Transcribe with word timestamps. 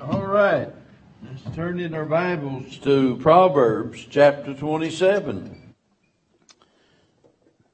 All 0.00 0.24
right. 0.24 0.68
Let's 1.24 1.56
turn 1.56 1.80
in 1.80 1.92
our 1.92 2.04
Bibles 2.04 2.78
to 2.78 3.16
Proverbs 3.16 4.06
chapter 4.08 4.54
27. 4.54 5.74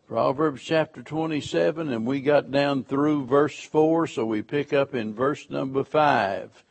Proverbs 0.08 0.62
chapter 0.62 1.02
27, 1.02 1.92
and 1.92 2.06
we 2.06 2.22
got 2.22 2.50
down 2.50 2.82
through 2.82 3.26
verse 3.26 3.60
4, 3.60 4.06
so 4.06 4.24
we 4.24 4.40
pick 4.40 4.72
up 4.72 4.94
in 4.94 5.12
verse 5.12 5.50
number 5.50 5.84
5. 5.84 6.64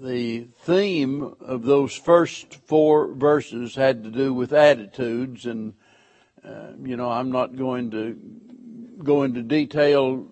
The 0.00 0.48
theme 0.62 1.34
of 1.38 1.64
those 1.64 1.94
first 1.94 2.54
four 2.54 3.12
verses 3.12 3.74
had 3.74 4.04
to 4.04 4.10
do 4.10 4.32
with 4.32 4.54
attitudes, 4.54 5.44
and, 5.44 5.74
uh, 6.42 6.68
you 6.82 6.96
know, 6.96 7.10
I'm 7.10 7.30
not 7.30 7.56
going 7.56 7.90
to 7.90 8.18
go 9.04 9.24
into 9.24 9.42
detail 9.42 10.28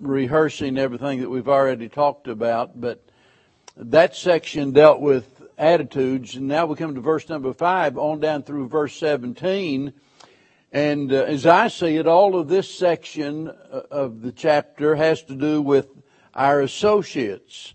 rehearsing 0.00 0.78
everything 0.78 1.20
that 1.20 1.30
we've 1.30 1.48
already 1.48 1.88
talked 1.88 2.28
about, 2.28 2.80
but 2.80 3.04
that 3.76 4.16
section 4.16 4.72
dealt 4.72 5.00
with 5.00 5.42
attitudes, 5.56 6.36
and 6.36 6.48
now 6.48 6.66
we 6.66 6.74
come 6.74 6.94
to 6.94 7.00
verse 7.00 7.28
number 7.28 7.52
five, 7.52 7.98
on 7.98 8.20
down 8.20 8.42
through 8.42 8.68
verse 8.68 8.96
17. 8.96 9.92
And 10.72 11.12
uh, 11.12 11.16
as 11.16 11.46
I 11.46 11.68
see 11.68 11.96
it, 11.96 12.06
all 12.06 12.38
of 12.38 12.48
this 12.48 12.72
section 12.72 13.48
uh, 13.48 13.82
of 13.90 14.22
the 14.22 14.32
chapter 14.32 14.94
has 14.94 15.22
to 15.24 15.34
do 15.34 15.60
with 15.60 15.88
our 16.34 16.60
associates. 16.60 17.74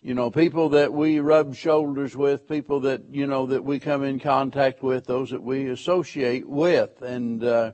You 0.00 0.14
know, 0.14 0.30
people 0.30 0.70
that 0.70 0.92
we 0.92 1.18
rub 1.18 1.56
shoulders 1.56 2.16
with, 2.16 2.48
people 2.48 2.80
that, 2.80 3.02
you 3.10 3.26
know, 3.26 3.46
that 3.46 3.64
we 3.64 3.80
come 3.80 4.04
in 4.04 4.20
contact 4.20 4.82
with, 4.82 5.06
those 5.06 5.30
that 5.30 5.42
we 5.42 5.68
associate 5.68 6.48
with. 6.48 7.02
And, 7.02 7.42
uh, 7.42 7.72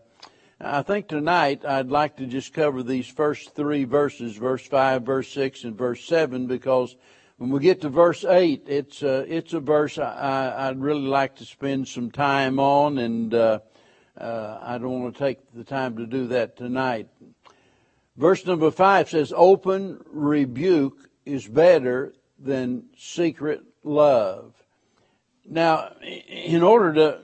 I 0.61 0.83
think 0.83 1.09
tonight 1.09 1.65
I'd 1.65 1.91
like 1.91 2.17
to 2.19 2.27
just 2.27 2.55
cover 2.55 2.85
these 2.85 3.09
first 3.09 3.57
three 3.57 3.85
verses, 3.85 4.37
verse 4.37 4.65
5, 4.65 5.03
verse 5.03 5.29
6, 5.33 5.65
and 5.65 5.77
verse 5.77 6.05
7, 6.05 6.47
because 6.47 6.95
when 7.39 7.51
we 7.51 7.59
get 7.59 7.81
to 7.81 7.89
verse 7.89 8.25
8, 8.25 8.63
it's, 8.69 9.03
uh, 9.03 9.25
it's 9.27 9.53
a 9.53 9.59
verse 9.59 9.99
I, 9.99 10.69
would 10.69 10.81
really 10.81 11.09
like 11.09 11.35
to 11.37 11.45
spend 11.45 11.89
some 11.89 12.13
time 12.13 12.61
on, 12.61 12.99
and 12.99 13.35
uh, 13.35 13.59
uh, 14.17 14.59
I 14.63 14.79
don't 14.79 15.03
want 15.03 15.15
to 15.15 15.19
take 15.19 15.39
the 15.53 15.65
time 15.65 15.97
to 15.97 16.07
do 16.07 16.29
that 16.29 16.57
tonight. 16.57 17.09
Verse 18.17 18.47
number 18.47 18.71
5 18.71 19.11
says, 19.11 19.33
Open 19.37 20.05
rebuke 20.07 21.11
is 21.27 21.49
better 21.49 22.15
than 22.39 22.85
secret 22.97 23.63
love. 23.83 24.55
Now, 25.45 25.95
in 26.01 26.63
order 26.63 26.95
to 26.95 27.21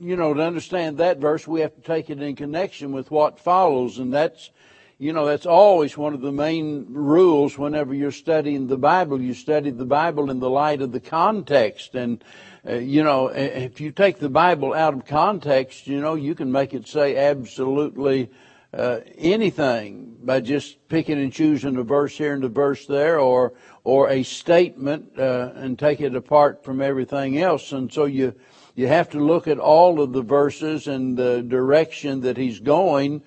you 0.00 0.16
know, 0.16 0.34
to 0.34 0.42
understand 0.42 0.98
that 0.98 1.18
verse, 1.18 1.46
we 1.46 1.60
have 1.60 1.74
to 1.74 1.80
take 1.80 2.10
it 2.10 2.20
in 2.20 2.36
connection 2.36 2.92
with 2.92 3.10
what 3.10 3.38
follows, 3.38 3.98
and 3.98 4.12
that's, 4.12 4.50
you 4.98 5.12
know, 5.12 5.26
that's 5.26 5.46
always 5.46 5.96
one 5.96 6.14
of 6.14 6.20
the 6.20 6.32
main 6.32 6.86
rules 6.88 7.58
whenever 7.58 7.92
you're 7.92 8.12
studying 8.12 8.66
the 8.66 8.78
Bible. 8.78 9.20
You 9.20 9.34
study 9.34 9.70
the 9.70 9.84
Bible 9.84 10.30
in 10.30 10.40
the 10.40 10.50
light 10.50 10.80
of 10.80 10.92
the 10.92 11.00
context, 11.00 11.94
and 11.94 12.22
uh, 12.68 12.74
you 12.74 13.04
know, 13.04 13.28
if 13.28 13.80
you 13.80 13.92
take 13.92 14.18
the 14.18 14.30
Bible 14.30 14.72
out 14.72 14.94
of 14.94 15.04
context, 15.04 15.86
you 15.86 16.00
know, 16.00 16.14
you 16.14 16.34
can 16.34 16.50
make 16.50 16.74
it 16.74 16.88
say 16.88 17.16
absolutely 17.16 18.30
uh, 18.72 19.00
anything 19.18 20.16
by 20.22 20.40
just 20.40 20.88
picking 20.88 21.20
and 21.20 21.32
choosing 21.32 21.76
a 21.76 21.82
verse 21.82 22.16
here 22.16 22.34
and 22.34 22.44
a 22.44 22.48
verse 22.48 22.86
there, 22.86 23.18
or 23.18 23.52
or 23.84 24.08
a 24.10 24.22
statement 24.22 25.18
uh, 25.18 25.52
and 25.54 25.78
take 25.78 26.00
it 26.00 26.14
apart 26.14 26.64
from 26.64 26.80
everything 26.80 27.38
else, 27.38 27.72
and 27.72 27.92
so 27.92 28.06
you 28.06 28.34
you 28.76 28.86
have 28.86 29.08
to 29.10 29.18
look 29.18 29.48
at 29.48 29.58
all 29.58 30.00
of 30.02 30.12
the 30.12 30.22
verses 30.22 30.86
and 30.86 31.16
the 31.16 31.42
direction 31.42 32.20
that 32.20 32.36
he's 32.36 32.60
going. 32.60 33.22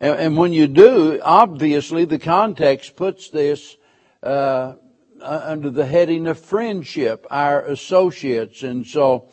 And, 0.00 0.18
and 0.18 0.36
when 0.36 0.52
you 0.52 0.68
do, 0.68 1.20
obviously 1.20 2.04
the 2.04 2.20
context 2.20 2.94
puts 2.94 3.28
this 3.28 3.76
uh, 4.22 4.74
under 5.20 5.70
the 5.70 5.84
heading 5.84 6.28
of 6.28 6.38
friendship, 6.38 7.26
our 7.28 7.62
associates. 7.66 8.62
And 8.62 8.86
so 8.86 9.28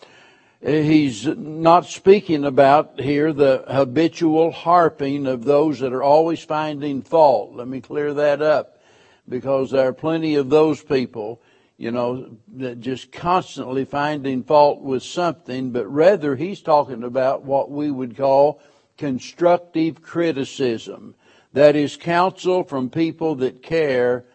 uh, 0.65 0.71
he's 0.71 1.27
not 1.27 1.85
speaking 1.85 2.43
about 2.43 2.99
here 2.99 3.31
the 3.31 3.63
habitual 3.67 4.51
harping 4.51 5.27
of 5.27 5.45
those 5.45 5.79
that 5.81 5.93
are 5.93 6.03
always 6.03 6.43
finding 6.43 7.03
fault. 7.03 7.53
Let 7.53 7.67
me 7.67 7.81
clear 7.81 8.15
that 8.15 8.41
up 8.41 8.81
because 9.29 9.69
there 9.69 9.87
are 9.87 9.93
plenty 9.93 10.35
of 10.35 10.49
those 10.49 10.83
people 10.83 11.39
you 11.81 11.89
know, 11.89 12.37
just 12.79 13.11
constantly 13.11 13.85
finding 13.85 14.43
fault 14.43 14.81
with 14.81 15.01
something, 15.01 15.71
but 15.71 15.87
rather 15.87 16.35
he's 16.35 16.61
talking 16.61 17.01
about 17.01 17.43
what 17.43 17.71
we 17.71 17.89
would 17.89 18.15
call 18.15 18.61
constructive 18.99 19.99
criticism. 19.99 21.15
That 21.53 21.75
is 21.75 21.97
counsel 21.97 22.63
from 22.63 22.91
people 22.91 23.33
that 23.37 23.63
care 23.63 24.25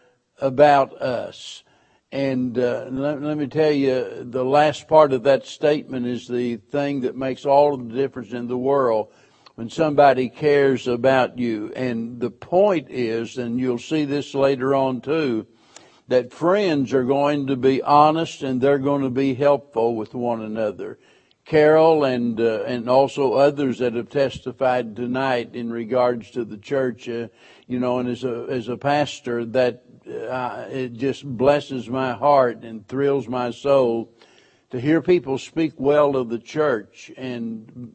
about 0.41 1.01
us. 1.01 1.63
And 2.11 2.59
uh, 2.59 2.87
let, 2.91 3.21
let, 3.21 3.37
me 3.37 3.47
tell 3.47 3.71
you, 3.71 4.25
the 4.29 4.43
last 4.43 4.89
part 4.89 5.13
of 5.13 5.23
that 5.23 5.45
statement 5.45 6.05
is 6.05 6.27
the 6.27 6.57
thing 6.57 6.99
that 7.01 7.15
makes 7.15 7.45
all 7.45 7.77
the 7.77 7.95
difference 7.95 8.33
in 8.33 8.49
the 8.49 8.57
world 8.57 9.07
when 9.55 9.69
somebody 9.69 10.27
cares 10.27 10.85
about 10.85 11.39
you. 11.39 11.71
And 11.77 12.19
the 12.19 12.29
point 12.29 12.87
is, 12.89 13.37
and 13.37 13.57
you'll 13.57 13.79
see 13.79 14.03
this 14.03 14.35
later 14.35 14.75
on 14.75 14.99
too, 14.99 15.47
that 16.07 16.31
friends 16.31 16.93
are 16.93 17.03
going 17.03 17.47
to 17.47 17.55
be 17.55 17.81
honest 17.81 18.41
and 18.41 18.61
they're 18.61 18.77
going 18.77 19.01
to 19.01 19.09
be 19.09 19.33
helpful 19.33 19.95
with 19.95 20.13
one 20.13 20.41
another. 20.41 20.97
Carol 21.45 22.03
and 22.03 22.41
uh, 22.41 22.63
and 22.63 22.89
also 22.89 23.33
others 23.33 23.79
that 23.79 23.93
have 23.93 24.09
testified 24.09 24.97
tonight 24.97 25.55
in 25.55 25.71
regards 25.71 26.29
to 26.31 26.43
the 26.43 26.57
church, 26.57 27.07
uh, 27.07 27.29
you 27.67 27.79
know, 27.79 27.99
and 27.99 28.09
as 28.09 28.25
a 28.25 28.47
as 28.49 28.67
a 28.67 28.75
pastor, 28.75 29.45
that 29.45 29.81
uh, 30.07 30.65
it 30.69 30.93
just 30.93 31.25
blesses 31.25 31.89
my 31.89 32.11
heart 32.11 32.63
and 32.63 32.85
thrills 32.89 33.29
my 33.29 33.51
soul 33.51 34.11
to 34.71 34.79
hear 34.81 35.01
people 35.01 35.37
speak 35.37 35.71
well 35.77 36.17
of 36.17 36.27
the 36.27 36.39
church. 36.39 37.11
And 37.15 37.93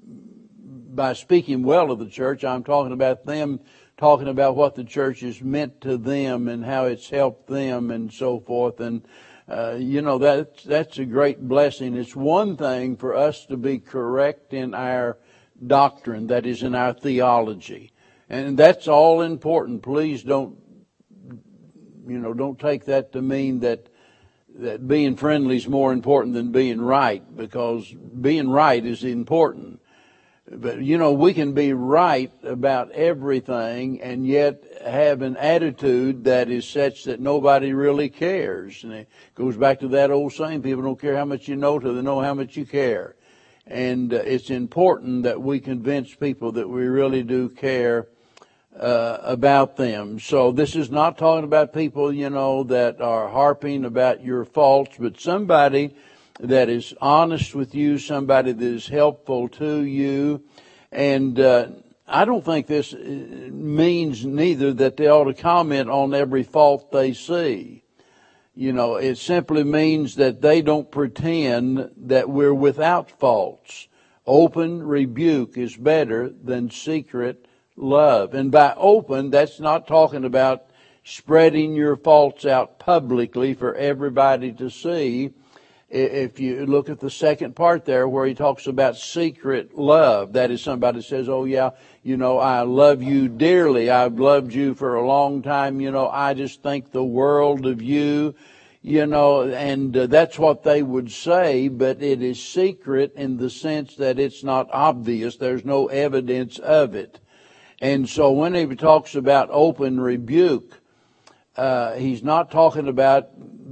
by 0.94 1.12
speaking 1.12 1.62
well 1.62 1.90
of 1.90 1.98
the 1.98 2.08
church, 2.08 2.44
I'm 2.44 2.64
talking 2.64 2.92
about 2.92 3.26
them 3.26 3.60
talking 3.96 4.28
about 4.28 4.56
what 4.56 4.74
the 4.74 4.84
church 4.84 5.20
has 5.20 5.42
meant 5.42 5.80
to 5.82 5.96
them 5.96 6.48
and 6.48 6.64
how 6.64 6.86
it's 6.86 7.10
helped 7.10 7.46
them 7.46 7.90
and 7.90 8.12
so 8.12 8.40
forth. 8.40 8.80
And, 8.80 9.02
uh, 9.48 9.76
you 9.78 10.02
know, 10.02 10.18
that, 10.18 10.58
that's 10.64 10.98
a 10.98 11.04
great 11.04 11.40
blessing. 11.40 11.96
It's 11.96 12.16
one 12.16 12.56
thing 12.56 12.96
for 12.96 13.14
us 13.14 13.46
to 13.46 13.56
be 13.56 13.78
correct 13.78 14.52
in 14.52 14.74
our 14.74 15.18
doctrine, 15.66 16.26
that 16.28 16.46
is 16.46 16.62
in 16.62 16.74
our 16.74 16.92
theology. 16.92 17.92
And 18.28 18.58
that's 18.58 18.88
all 18.88 19.20
important. 19.20 19.82
Please 19.82 20.22
don't, 20.22 20.56
you 22.06 22.18
know, 22.18 22.34
don't 22.34 22.58
take 22.58 22.86
that 22.86 23.12
to 23.12 23.22
mean 23.22 23.60
that 23.60 23.88
that 24.54 24.86
being 24.86 25.16
friendly 25.16 25.56
is 25.56 25.68
more 25.68 25.92
important 25.92 26.34
than 26.34 26.52
being 26.52 26.80
right 26.80 27.24
because 27.36 27.94
being 28.20 28.48
right 28.48 28.84
is 28.84 29.04
important. 29.04 29.80
But 30.50 30.82
you 30.82 30.98
know, 30.98 31.12
we 31.12 31.34
can 31.34 31.52
be 31.52 31.72
right 31.72 32.32
about 32.42 32.90
everything 32.92 34.02
and 34.02 34.26
yet 34.26 34.64
have 34.84 35.22
an 35.22 35.36
attitude 35.36 36.24
that 36.24 36.50
is 36.50 36.66
such 36.66 37.04
that 37.04 37.20
nobody 37.20 37.72
really 37.72 38.08
cares. 38.08 38.82
And 38.82 38.92
it 38.92 39.08
goes 39.34 39.56
back 39.56 39.80
to 39.80 39.88
that 39.88 40.10
old 40.10 40.32
saying, 40.32 40.62
people 40.62 40.82
don't 40.82 41.00
care 41.00 41.16
how 41.16 41.24
much 41.24 41.46
you 41.46 41.56
know 41.56 41.78
till 41.78 41.94
they 41.94 42.02
know 42.02 42.20
how 42.20 42.34
much 42.34 42.56
you 42.56 42.66
care. 42.66 43.14
And 43.66 44.12
uh, 44.12 44.16
it's 44.16 44.50
important 44.50 45.22
that 45.22 45.40
we 45.40 45.60
convince 45.60 46.14
people 46.14 46.52
that 46.52 46.68
we 46.68 46.86
really 46.86 47.22
do 47.22 47.48
care 47.48 48.08
uh, 48.76 49.18
about 49.22 49.76
them. 49.76 50.18
So 50.18 50.50
this 50.50 50.74
is 50.74 50.90
not 50.90 51.18
talking 51.18 51.44
about 51.44 51.72
people, 51.72 52.12
you 52.12 52.30
know, 52.30 52.64
that 52.64 53.00
are 53.00 53.28
harping 53.28 53.84
about 53.84 54.24
your 54.24 54.44
faults, 54.44 54.96
but 54.98 55.20
somebody 55.20 55.94
that 56.40 56.68
is 56.68 56.94
honest 57.00 57.54
with 57.54 57.74
you, 57.74 57.98
somebody 57.98 58.52
that 58.52 58.64
is 58.64 58.88
helpful 58.88 59.48
to 59.48 59.82
you. 59.84 60.42
And 60.90 61.38
uh, 61.38 61.68
I 62.06 62.24
don't 62.24 62.44
think 62.44 62.66
this 62.66 62.92
uh, 62.92 62.98
means 62.98 64.24
neither 64.24 64.72
that 64.74 64.96
they 64.96 65.08
ought 65.08 65.24
to 65.24 65.34
comment 65.34 65.90
on 65.90 66.14
every 66.14 66.42
fault 66.42 66.90
they 66.92 67.12
see. 67.12 67.84
You 68.54 68.72
know, 68.72 68.96
it 68.96 69.16
simply 69.16 69.64
means 69.64 70.16
that 70.16 70.42
they 70.42 70.60
don't 70.60 70.90
pretend 70.90 71.90
that 71.96 72.28
we're 72.28 72.52
without 72.52 73.10
faults 73.10 73.88
Open 74.26 74.82
rebuke 74.82 75.58
is 75.58 75.76
better 75.76 76.28
than 76.28 76.70
secret 76.70 77.46
love. 77.76 78.34
And 78.34 78.52
by 78.52 78.74
open, 78.76 79.30
that's 79.30 79.58
not 79.58 79.88
talking 79.88 80.24
about 80.24 80.66
spreading 81.02 81.74
your 81.74 81.96
faults 81.96 82.46
out 82.46 82.78
publicly 82.78 83.54
for 83.54 83.74
everybody 83.74 84.52
to 84.52 84.70
see. 84.70 85.32
If 85.92 86.40
you 86.40 86.64
look 86.64 86.88
at 86.88 87.00
the 87.00 87.10
second 87.10 87.54
part 87.54 87.84
there 87.84 88.08
where 88.08 88.26
he 88.26 88.34
talks 88.34 88.66
about 88.66 88.96
secret 88.96 89.76
love, 89.76 90.32
that 90.32 90.50
is 90.50 90.62
somebody 90.62 91.02
says, 91.02 91.28
oh 91.28 91.44
yeah, 91.44 91.70
you 92.02 92.16
know, 92.16 92.38
I 92.38 92.62
love 92.62 93.02
you 93.02 93.28
dearly. 93.28 93.90
I've 93.90 94.18
loved 94.18 94.54
you 94.54 94.74
for 94.74 94.94
a 94.94 95.06
long 95.06 95.42
time. 95.42 95.80
You 95.80 95.90
know, 95.90 96.08
I 96.08 96.32
just 96.32 96.62
think 96.62 96.90
the 96.90 97.04
world 97.04 97.66
of 97.66 97.82
you 97.82 98.34
you 98.82 99.06
know, 99.06 99.48
and 99.48 99.96
uh, 99.96 100.06
that's 100.08 100.38
what 100.38 100.64
they 100.64 100.82
would 100.82 101.10
say, 101.10 101.68
but 101.68 102.02
it 102.02 102.20
is 102.20 102.42
secret 102.42 103.12
in 103.14 103.36
the 103.36 103.48
sense 103.48 103.94
that 103.94 104.18
it's 104.18 104.42
not 104.42 104.68
obvious. 104.72 105.36
There's 105.36 105.64
no 105.64 105.86
evidence 105.86 106.58
of 106.58 106.96
it. 106.96 107.20
And 107.80 108.08
so 108.08 108.32
when 108.32 108.54
he 108.54 108.66
talks 108.74 109.14
about 109.14 109.48
open 109.52 110.00
rebuke, 110.00 110.81
uh, 111.56 111.94
he's 111.94 112.22
not 112.22 112.50
talking 112.50 112.88
about 112.88 113.28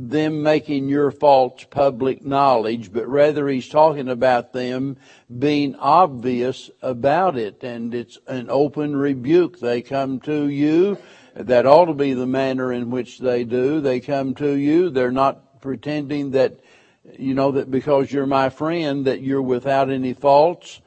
them 0.09 0.43
making 0.43 0.89
your 0.89 1.11
faults 1.11 1.65
public 1.65 2.25
knowledge, 2.25 2.93
but 2.93 3.07
rather 3.09 3.49
he's 3.49 3.69
talking 3.69 4.09
about 4.09 4.53
them 4.53 4.97
being 5.39 5.75
obvious 5.77 6.71
about 6.83 7.37
it. 7.37 7.63
And 7.63 7.95
it's 7.95 8.19
an 8.27 8.49
open 8.51 8.97
rebuke. 8.97 9.61
They 9.61 9.83
come 9.83 10.21
to 10.21 10.49
you 10.49 10.99
that 11.35 11.67
ought 11.67 11.87
to 11.87 11.95
be 11.95 12.15
the 12.15 12.27
manner 12.27 12.73
in 12.73 12.91
which 12.91 13.19
they 13.19 13.45
do. 13.45 13.81
They 13.81 14.01
come 14.01 14.35
to 14.37 14.53
you. 14.53 14.91
They're 14.91 15.13
not 15.13 15.61
pretending 15.61 16.33
that, 16.33 16.61
you 17.19 17.35
know, 17.35 17.53
that 17.53 17.71
because 17.71 18.11
you're 18.11 18.27
my 18.27 18.49
friend 18.49 19.07
that 19.07 19.21
you're 19.21 19.43
without 19.43 19.91
any 19.91 20.13
faults. 20.13 20.81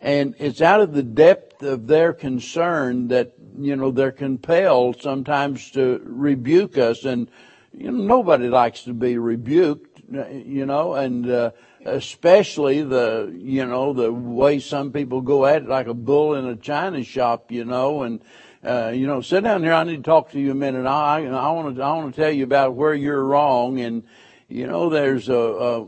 And 0.00 0.34
it's 0.38 0.60
out 0.60 0.80
of 0.80 0.92
the 0.92 1.02
depth 1.02 1.62
of 1.62 1.86
their 1.86 2.12
concern 2.12 3.08
that, 3.08 3.34
you 3.58 3.76
know, 3.76 3.90
they're 3.90 4.12
compelled 4.12 5.00
sometimes 5.00 5.70
to 5.72 6.00
rebuke 6.04 6.78
us. 6.78 7.04
And, 7.04 7.30
you 7.72 7.90
know, 7.90 8.04
nobody 8.04 8.48
likes 8.48 8.84
to 8.84 8.94
be 8.94 9.18
rebuked, 9.18 10.00
you 10.10 10.66
know, 10.66 10.94
and, 10.94 11.30
uh, 11.30 11.50
especially 11.84 12.82
the, 12.82 13.34
you 13.36 13.66
know, 13.66 13.92
the 13.92 14.12
way 14.12 14.60
some 14.60 14.92
people 14.92 15.20
go 15.20 15.46
at 15.46 15.62
it 15.62 15.68
like 15.68 15.86
a 15.86 15.94
bull 15.94 16.34
in 16.34 16.46
a 16.46 16.56
china 16.56 17.02
shop, 17.02 17.50
you 17.50 17.64
know, 17.64 18.02
and, 18.02 18.22
uh, 18.64 18.92
you 18.94 19.06
know, 19.06 19.20
sit 19.20 19.42
down 19.42 19.62
here. 19.62 19.72
I 19.72 19.84
need 19.84 19.96
to 19.96 20.02
talk 20.02 20.30
to 20.32 20.40
you 20.40 20.52
a 20.52 20.54
minute. 20.54 20.86
I, 20.86 21.26
I 21.26 21.50
want 21.50 21.76
to, 21.76 21.82
I 21.82 21.92
want 21.94 22.14
to 22.14 22.20
tell 22.20 22.30
you 22.30 22.44
about 22.44 22.74
where 22.74 22.94
you're 22.94 23.24
wrong. 23.24 23.80
And, 23.80 24.04
you 24.48 24.66
know, 24.66 24.88
there's 24.88 25.28
a, 25.28 25.34
a, 25.34 25.86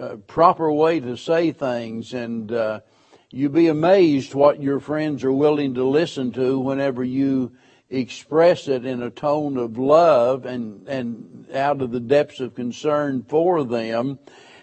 a 0.00 0.16
proper 0.18 0.72
way 0.72 0.98
to 1.00 1.16
say 1.16 1.52
things. 1.52 2.14
And, 2.14 2.50
uh, 2.50 2.80
you'd 3.30 3.52
be 3.52 3.68
amazed 3.68 4.34
what 4.34 4.62
your 4.62 4.80
friends 4.80 5.24
are 5.24 5.32
willing 5.32 5.74
to 5.74 5.84
listen 5.84 6.32
to 6.32 6.58
whenever 6.58 7.04
you 7.04 7.52
express 7.90 8.68
it 8.68 8.84
in 8.84 9.02
a 9.02 9.10
tone 9.10 9.56
of 9.56 9.78
love 9.78 10.44
and, 10.44 10.86
and 10.88 11.46
out 11.54 11.80
of 11.80 11.90
the 11.90 12.00
depths 12.00 12.40
of 12.40 12.54
concern 12.54 13.24
for 13.28 13.64
them. 13.64 14.18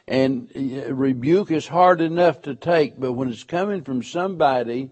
And 0.07 0.51
uh, 0.55 0.93
rebuke 0.93 1.49
is 1.49 1.67
hard 1.67 2.01
enough 2.01 2.43
to 2.43 2.53
take, 2.53 2.99
but 2.99 3.13
when 3.13 3.29
it's 3.29 3.43
coming 3.43 3.83
from 3.83 4.03
somebody 4.03 4.91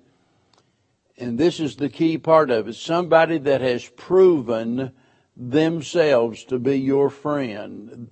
and 1.18 1.38
this 1.38 1.60
is 1.60 1.76
the 1.76 1.90
key 1.90 2.18
part 2.18 2.50
of 2.50 2.68
it, 2.68 2.74
somebody 2.74 3.38
that 3.40 3.62
has 3.62 3.88
proven 3.88 4.92
themselves 5.38 6.44
to 6.46 6.60
be 6.60 6.80
your 6.80 7.10
friend. 7.10 8.10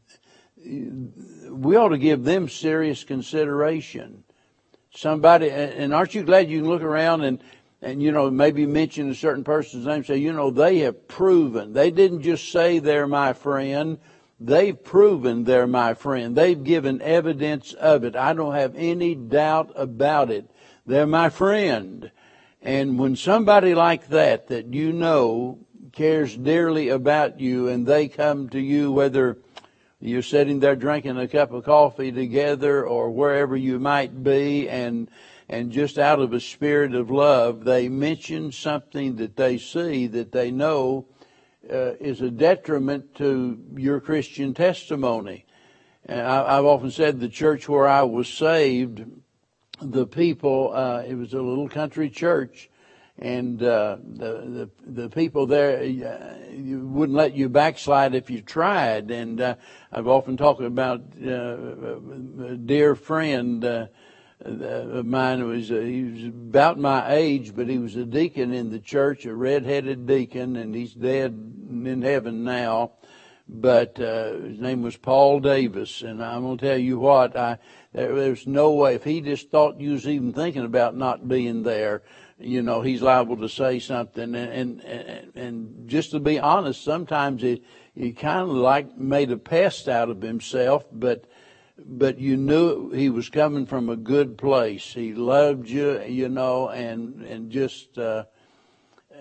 We 0.56 1.76
ought 1.76 1.90
to 1.90 1.98
give 1.98 2.24
them 2.24 2.48
serious 2.48 3.04
consideration. 3.04 4.24
Somebody, 4.94 5.50
and 5.50 5.94
aren't 5.94 6.14
you 6.14 6.24
glad 6.24 6.50
you 6.50 6.60
can 6.60 6.70
look 6.70 6.82
around 6.82 7.22
and, 7.22 7.42
and 7.82 8.04
you 8.04 8.12
know, 8.12 8.30
maybe 8.30 8.66
mention 8.66 9.10
a 9.10 9.16
certain 9.16 9.44
person's 9.44 9.86
name, 9.86 10.04
say, 10.04 10.18
you 10.18 10.34
know, 10.34 10.52
they 10.52 10.80
have 10.80 11.08
proven. 11.08 11.74
They 11.74 11.92
didn't 11.92 12.24
just 12.24 12.52
say 12.52 12.80
they're 12.80 13.08
my 13.08 13.34
friend. 13.34 14.00
They've 14.40 14.82
proven 14.84 15.46
they're 15.46 15.68
my 15.68 15.94
friend. 15.94 16.36
They've 16.36 16.62
given 16.62 17.02
evidence 17.02 17.74
of 17.74 18.04
it. 18.04 18.16
I 18.16 18.34
don't 18.34 18.56
have 18.56 18.76
any 18.76 19.16
doubt 19.16 19.72
about 19.76 20.30
it. 20.30 20.50
They're 20.86 21.08
my 21.08 21.30
friend. 21.30 22.12
And 22.62 23.00
when 23.00 23.16
somebody 23.16 23.74
like 23.74 24.10
that, 24.10 24.48
that 24.50 24.74
you 24.74 24.92
know 24.92 25.60
cares 25.94 26.36
dearly 26.36 26.90
about 26.90 27.40
you, 27.40 27.68
and 27.68 27.86
they 27.86 28.08
come 28.08 28.50
to 28.50 28.60
you, 28.60 28.92
whether 28.92 29.38
you're 30.02 30.24
sitting 30.24 30.60
there 30.60 30.76
drinking 30.76 31.18
a 31.18 31.28
cup 31.28 31.52
of 31.52 31.64
coffee 31.64 32.12
together 32.12 32.86
or 32.86 33.12
wherever 33.12 33.56
you 33.56 33.80
might 33.80 34.24
be, 34.24 34.68
and 34.68 35.10
and 35.48 35.72
just 35.72 36.00
out 36.00 36.20
of 36.20 36.34
a 36.34 36.40
spirit 36.40 36.96
of 36.96 37.12
love, 37.12 37.66
they 37.66 37.90
mention 37.90 38.52
something 38.52 39.18
that 39.18 39.36
they 39.36 39.58
see 39.58 40.08
that 40.08 40.32
they 40.32 40.50
know 40.50 41.06
uh, 41.70 41.94
is 42.00 42.22
a 42.22 42.32
detriment 42.32 43.14
to 43.16 43.62
your 43.76 44.00
Christian 44.00 44.54
testimony. 44.54 45.46
And 46.06 46.22
I, 46.22 46.58
I've 46.58 46.66
often 46.66 46.90
said 46.90 47.20
the 47.20 47.30
church 47.30 47.70
where 47.70 47.88
I 47.88 48.04
was 48.04 48.28
saved 48.28 49.06
the 49.82 50.08
people, 50.08 50.72
uh, 50.74 51.04
it 51.06 51.16
was 51.16 51.34
a 51.34 51.42
little 51.42 51.68
country 51.68 52.10
church, 52.10 52.70
and 53.20 53.62
uh, 53.62 53.98
the, 54.02 54.70
the 54.86 55.02
the 55.04 55.10
people 55.10 55.46
there 55.46 55.78
uh, 55.80 56.36
wouldn't 56.58 57.18
let 57.18 57.36
you 57.36 57.50
backslide 57.50 58.16
if 58.16 58.30
you 58.30 58.42
tried. 58.42 59.12
And 59.12 59.40
uh, 59.40 59.56
I've 59.92 60.08
often 60.08 60.38
talked 60.38 60.62
about 60.62 61.02
uh, 61.24 61.58
a 62.46 62.56
dear 62.56 62.96
friend 62.96 63.64
uh, 63.64 63.88
of 64.44 65.06
mine 65.06 65.40
who 65.40 65.48
was 65.48 65.70
he 65.70 66.04
was 66.04 66.24
about 66.26 66.80
my 66.80 67.14
age, 67.14 67.56
but 67.56 67.68
he 67.68 67.78
was 67.78 67.96
a 67.96 68.06
deacon 68.06 68.54
in 68.54 68.72
the 68.72 68.80
church, 68.80 69.26
a 69.26 69.36
red-headed 69.36 70.08
deacon, 70.08 70.56
and 70.56 70.74
he's 70.74 70.94
dead 70.94 71.32
in 71.70 72.02
heaven 72.02 72.44
now. 72.44 72.94
But 73.54 73.98
his 73.98 74.60
name 74.60 74.82
was 74.82 74.96
Paul 74.96 75.42
Davis, 75.42 76.02
and 76.02 76.24
I'm 76.24 76.44
gonna 76.44 76.58
tell 76.58 76.78
you 76.78 76.98
what 77.00 77.36
I 77.36 77.60
there, 77.94 78.16
there's 78.16 78.48
no 78.48 78.72
way, 78.72 78.96
if 78.96 79.04
he 79.04 79.22
just 79.22 79.50
thought 79.50 79.82
you 79.82 79.92
was 79.92 80.08
even 80.08 80.34
thinking 80.34 80.64
about 80.64 80.96
not 80.96 81.28
being 81.28 81.64
there, 81.64 82.04
you 82.42 82.62
know, 82.62 82.82
he's 82.82 83.02
liable 83.02 83.38
to 83.38 83.50
say 83.50 83.80
something. 83.80 84.36
And, 84.36 84.82
and, 84.82 85.36
and 85.36 85.88
just 85.88 86.12
to 86.12 86.20
be 86.20 86.40
honest, 86.40 86.84
sometimes 86.84 87.42
he, 87.42 87.64
he 87.96 88.14
kind 88.14 88.50
of 88.50 88.56
like 88.56 88.98
made 88.98 89.32
a 89.32 89.38
pest 89.38 89.88
out 89.88 90.10
of 90.10 90.22
himself, 90.22 90.86
but, 90.92 91.26
but 91.78 92.20
you 92.20 92.38
knew 92.38 92.92
he 92.92 93.10
was 93.10 93.30
coming 93.30 93.66
from 93.66 93.90
a 93.90 93.96
good 93.96 94.38
place. 94.38 94.94
He 94.94 95.14
loved 95.14 95.68
you, 95.70 96.02
you 96.04 96.30
know, 96.30 96.70
and, 96.70 97.22
and 97.24 97.52
just, 97.52 97.98
uh, 97.98 98.26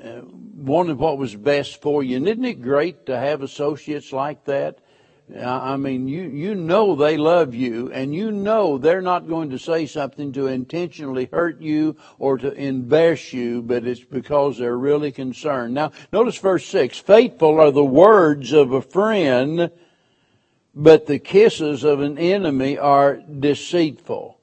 uh, 0.02 0.22
wanted 0.24 0.98
what 0.98 1.18
was 1.18 1.36
best 1.36 1.82
for 1.82 2.02
you. 2.02 2.16
And 2.16 2.28
isn't 2.28 2.44
it 2.44 2.62
great 2.62 3.06
to 3.06 3.18
have 3.18 3.42
associates 3.42 4.12
like 4.12 4.44
that? 4.46 4.78
I 5.38 5.76
mean, 5.76 6.08
you, 6.08 6.22
you 6.22 6.54
know 6.54 6.96
they 6.96 7.16
love 7.16 7.54
you 7.54 7.92
and 7.92 8.14
you 8.14 8.32
know 8.32 8.78
they're 8.78 9.02
not 9.02 9.28
going 9.28 9.50
to 9.50 9.58
say 9.58 9.86
something 9.86 10.32
to 10.32 10.48
intentionally 10.48 11.28
hurt 11.30 11.60
you 11.60 11.96
or 12.18 12.38
to 12.38 12.52
embarrass 12.52 13.32
you, 13.32 13.62
but 13.62 13.86
it's 13.86 14.02
because 14.02 14.58
they're 14.58 14.76
really 14.76 15.12
concerned. 15.12 15.74
Now, 15.74 15.92
notice 16.12 16.38
verse 16.38 16.66
6. 16.66 16.98
Faithful 16.98 17.60
are 17.60 17.70
the 17.70 17.84
words 17.84 18.52
of 18.52 18.72
a 18.72 18.82
friend, 18.82 19.70
but 20.74 21.06
the 21.06 21.18
kisses 21.18 21.84
of 21.84 22.00
an 22.00 22.18
enemy 22.18 22.76
are 22.78 23.16
deceitful. 23.16 24.39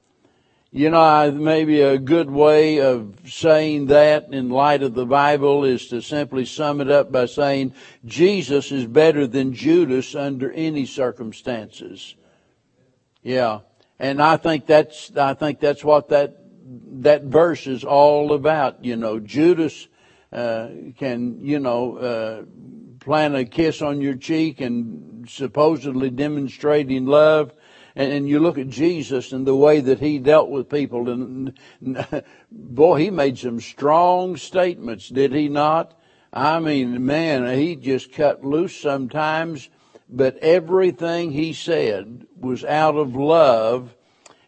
You 0.71 0.89
know, 0.89 1.31
maybe 1.31 1.79
a 1.79 1.97
good 1.97 2.29
way 2.29 2.81
of 2.81 3.21
saying 3.25 3.85
that 3.87 4.33
in 4.33 4.49
light 4.49 4.83
of 4.83 4.93
the 4.95 5.05
Bible 5.05 5.63
is 5.63 5.87
to 5.87 6.01
simply 6.01 6.43
sum 6.43 6.81
it 6.81 6.91
up 6.91 7.09
by 7.09 7.25
saying 7.25 7.73
Jesus 8.05 8.71
is 8.73 8.85
better 8.85 9.25
than 9.27 9.53
Judas 9.53 10.13
under 10.13 10.51
any 10.51 10.85
circumstances. 10.85 12.15
Yeah. 13.23 13.59
And 13.97 14.21
I 14.21 14.35
think 14.35 14.65
that's, 14.65 15.15
I 15.15 15.33
think 15.35 15.61
that's 15.61 15.85
what 15.85 16.09
that, 16.09 16.37
that 17.01 17.23
verse 17.23 17.65
is 17.65 17.85
all 17.85 18.33
about. 18.33 18.83
You 18.83 18.97
know, 18.97 19.19
Judas, 19.19 19.87
uh, 20.33 20.67
can, 20.97 21.39
you 21.39 21.59
know, 21.59 21.97
uh, 21.97 22.43
plant 22.99 23.37
a 23.37 23.45
kiss 23.45 23.81
on 23.81 24.01
your 24.01 24.15
cheek 24.15 24.59
and 24.59 25.29
supposedly 25.29 26.09
demonstrating 26.09 27.05
love 27.05 27.53
and, 27.97 28.13
and 28.13 28.29
you 28.29 28.39
look 28.39 28.59
at 28.59 28.69
Jesus 28.69 29.31
and 29.33 29.45
the 29.45 29.55
way 29.55 29.79
that 29.81 29.99
he 29.99 30.19
dealt 30.19 30.49
with 30.49 30.69
people, 30.69 31.09
and, 31.09 31.57
and 31.81 32.23
boy, 32.51 32.99
he 32.99 33.09
made 33.09 33.39
some 33.39 33.59
strong 33.59 34.37
statements, 34.37 35.09
did 35.09 35.33
he 35.33 35.49
not? 35.49 35.99
I 36.31 36.59
mean, 36.59 37.05
man, 37.05 37.57
he 37.57 37.75
just 37.75 38.13
cut 38.13 38.45
loose 38.45 38.79
sometimes, 38.79 39.69
but 40.07 40.37
everything 40.37 41.31
he 41.31 41.53
said 41.53 42.27
was 42.39 42.63
out 42.63 42.95
of 42.95 43.15
love 43.15 43.95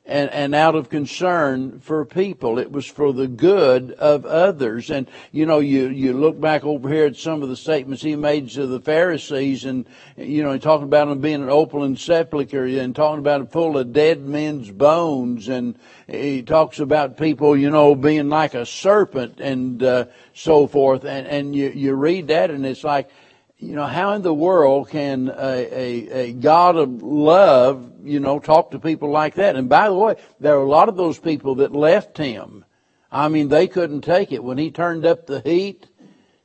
and, 0.09 0.31
and 0.31 0.55
out 0.55 0.73
of 0.73 0.89
concern 0.89 1.79
for 1.81 2.03
people. 2.03 2.57
It 2.57 2.71
was 2.71 2.87
for 2.87 3.13
the 3.13 3.27
good 3.27 3.91
of 3.91 4.25
others. 4.25 4.89
And, 4.89 5.07
you 5.31 5.45
know, 5.45 5.59
you, 5.59 5.87
you 5.89 6.13
look 6.13 6.41
back 6.41 6.63
over 6.63 6.89
here 6.89 7.05
at 7.05 7.15
some 7.15 7.43
of 7.43 7.49
the 7.49 7.55
statements 7.55 8.01
he 8.01 8.15
made 8.15 8.49
to 8.51 8.65
the 8.65 8.79
Pharisees 8.79 9.65
and, 9.65 9.85
you 10.17 10.41
know, 10.41 10.51
he 10.51 10.59
talking 10.59 10.87
about 10.87 11.09
them 11.09 11.21
being 11.21 11.43
an 11.43 11.49
open 11.49 11.95
sepulchre 11.95 12.65
and 12.65 12.95
talking 12.95 13.19
about 13.19 13.41
it 13.41 13.51
full 13.51 13.77
of 13.77 13.93
dead 13.93 14.21
men's 14.21 14.71
bones. 14.71 15.47
And 15.47 15.77
he 16.07 16.41
talks 16.41 16.79
about 16.79 17.17
people, 17.17 17.55
you 17.55 17.69
know, 17.69 17.93
being 17.93 18.29
like 18.29 18.55
a 18.55 18.65
serpent 18.65 19.39
and, 19.39 19.83
uh, 19.83 20.05
so 20.33 20.65
forth. 20.65 21.05
And, 21.05 21.27
and 21.27 21.55
you, 21.55 21.69
you 21.69 21.93
read 21.93 22.29
that 22.29 22.49
and 22.49 22.65
it's 22.65 22.83
like, 22.83 23.11
you 23.59 23.75
know, 23.75 23.85
how 23.85 24.13
in 24.13 24.21
the 24.21 24.33
world 24.33 24.89
can 24.89 25.27
a, 25.27 25.33
a, 25.37 26.09
a, 26.09 26.31
God 26.31 26.77
of 26.77 27.03
love, 27.03 27.91
you 28.03 28.21
know, 28.21 28.39
talk 28.39 28.71
to 28.71 28.79
people 28.79 29.11
like 29.11 29.35
that? 29.35 29.57
And 29.57 29.67
by 29.67 29.89
the 29.89 29.95
way, 29.95 30.15
there 30.39 30.55
are 30.55 30.63
a 30.63 30.69
lot 30.69 30.87
of 30.87 30.95
those 30.95 31.19
people 31.19 31.55
that 31.55 31.73
left 31.73 32.17
him. 32.17 32.63
I 33.11 33.27
mean, 33.27 33.49
they 33.49 33.67
couldn't 33.67 34.01
take 34.01 34.31
it. 34.31 34.43
When 34.43 34.57
he 34.57 34.71
turned 34.71 35.05
up 35.05 35.27
the 35.27 35.41
heat, 35.41 35.87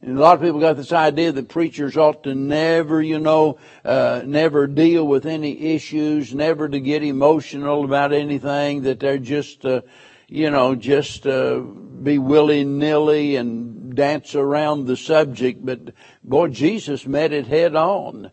and 0.03 0.19
a 0.19 0.21
lot 0.21 0.35
of 0.35 0.43
people 0.43 0.59
got 0.59 0.77
this 0.77 0.93
idea 0.93 1.31
that 1.31 1.49
preachers 1.49 1.97
ought 1.97 2.25
to 2.25 2.35
never, 2.35 3.01
you 3.01 3.21
know, 3.21 3.59
uh, 3.85 4.23
never 4.25 4.67
deal 4.67 5.07
with 5.07 5.25
any 5.25 5.75
issues, 5.75 6.35
never 6.35 6.69
to 6.69 6.81
get 6.81 7.05
emotional 7.05 7.85
about 7.85 8.13
anything, 8.13 8.83
that 8.83 8.99
they're 8.99 9.19
just, 9.19 9.65
uh, 9.65 9.83
you 10.27 10.51
know, 10.51 10.75
just 10.75 11.29
uh, 11.29 11.61
be 11.61 12.19
willy 12.19 12.65
nilly 12.65 13.37
and 13.37 13.84
dance 13.95 14.35
around 14.35 14.87
the 14.87 14.97
subject. 14.97 15.65
But 15.65 15.93
boy, 16.23 16.49
Jesus 16.49 17.07
met 17.07 17.33
it 17.33 17.47
head 17.47 17.75
on. 17.77 18.31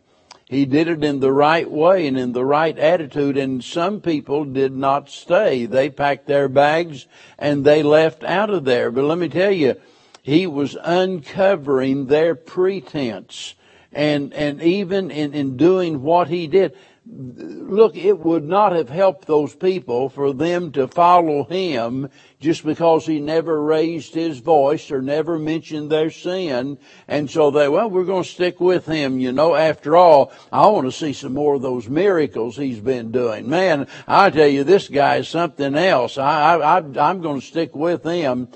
He 0.52 0.66
did 0.66 0.90
it 0.90 1.02
in 1.02 1.22
the 1.22 1.32
right 1.32 1.70
way 1.70 2.06
and 2.08 2.18
in 2.18 2.34
the 2.34 2.44
right 2.44 2.78
attitude, 2.78 3.38
and 3.38 3.64
some 3.64 4.02
people 4.02 4.44
did 4.44 4.76
not 4.76 5.10
stay. 5.10 5.66
They 5.66 5.90
packed 5.90 6.28
their 6.28 6.50
bags 6.50 7.08
and 7.40 7.64
they 7.64 7.84
left 7.84 8.26
out 8.26 8.50
of 8.50 8.66
there. 8.66 8.92
But 8.92 9.06
let 9.06 9.18
me 9.18 9.30
tell 9.30 9.54
you, 9.54 9.76
he 10.22 10.48
was 10.48 10.78
uncovering 10.84 12.08
their 12.08 12.36
pretense. 12.36 13.56
And, 13.94 14.34
and 14.34 14.62
even 14.62 15.10
in, 15.10 15.34
in 15.34 15.58
doing 15.58 16.02
what 16.02 16.28
he 16.28 16.48
did, 16.48 16.76
look, 17.14 17.96
it 17.96 18.20
would 18.20 18.46
not 18.46 18.72
have 18.72 18.90
helped 18.90 19.28
those 19.28 19.54
people 19.54 20.08
for 20.10 20.34
them 20.34 20.72
to 20.72 20.88
follow 20.88 21.44
him 21.44 22.10
just 22.40 22.64
because 22.64 23.06
he 23.06 23.20
never 23.20 23.62
raised 23.62 24.14
his 24.14 24.40
voice 24.40 24.90
or 24.92 25.02
never 25.02 25.38
mentioned 25.38 25.92
their 25.92 26.10
sin. 26.10 26.78
And 27.08 27.30
so 27.30 27.52
they, 27.52 27.68
well, 27.68 27.90
we're 27.90 28.06
going 28.06 28.24
to 28.24 28.30
stick 28.30 28.62
with 28.62 28.86
him. 28.86 29.20
You 29.20 29.34
know, 29.34 29.56
after 29.56 29.98
all, 29.98 30.32
I 30.52 30.68
want 30.68 30.88
to 30.88 30.92
see 30.92 31.14
some 31.14 31.34
more 31.34 31.56
of 31.56 31.62
those 31.62 31.90
miracles 31.90 32.56
he's 32.56 32.80
been 32.80 33.12
doing. 33.12 33.50
Man, 33.50 33.88
I 34.08 34.30
tell 34.30 34.48
you, 34.48 34.64
this 34.64 34.88
guy 34.88 35.18
is 35.18 35.28
something 35.28 35.76
else. 35.76 36.18
I, 36.18 36.56
I, 36.56 36.78
I'm 36.78 37.22
going 37.22 37.42
to 37.42 37.46
stick 37.46 37.76
with 37.76 38.04
him 38.04 38.48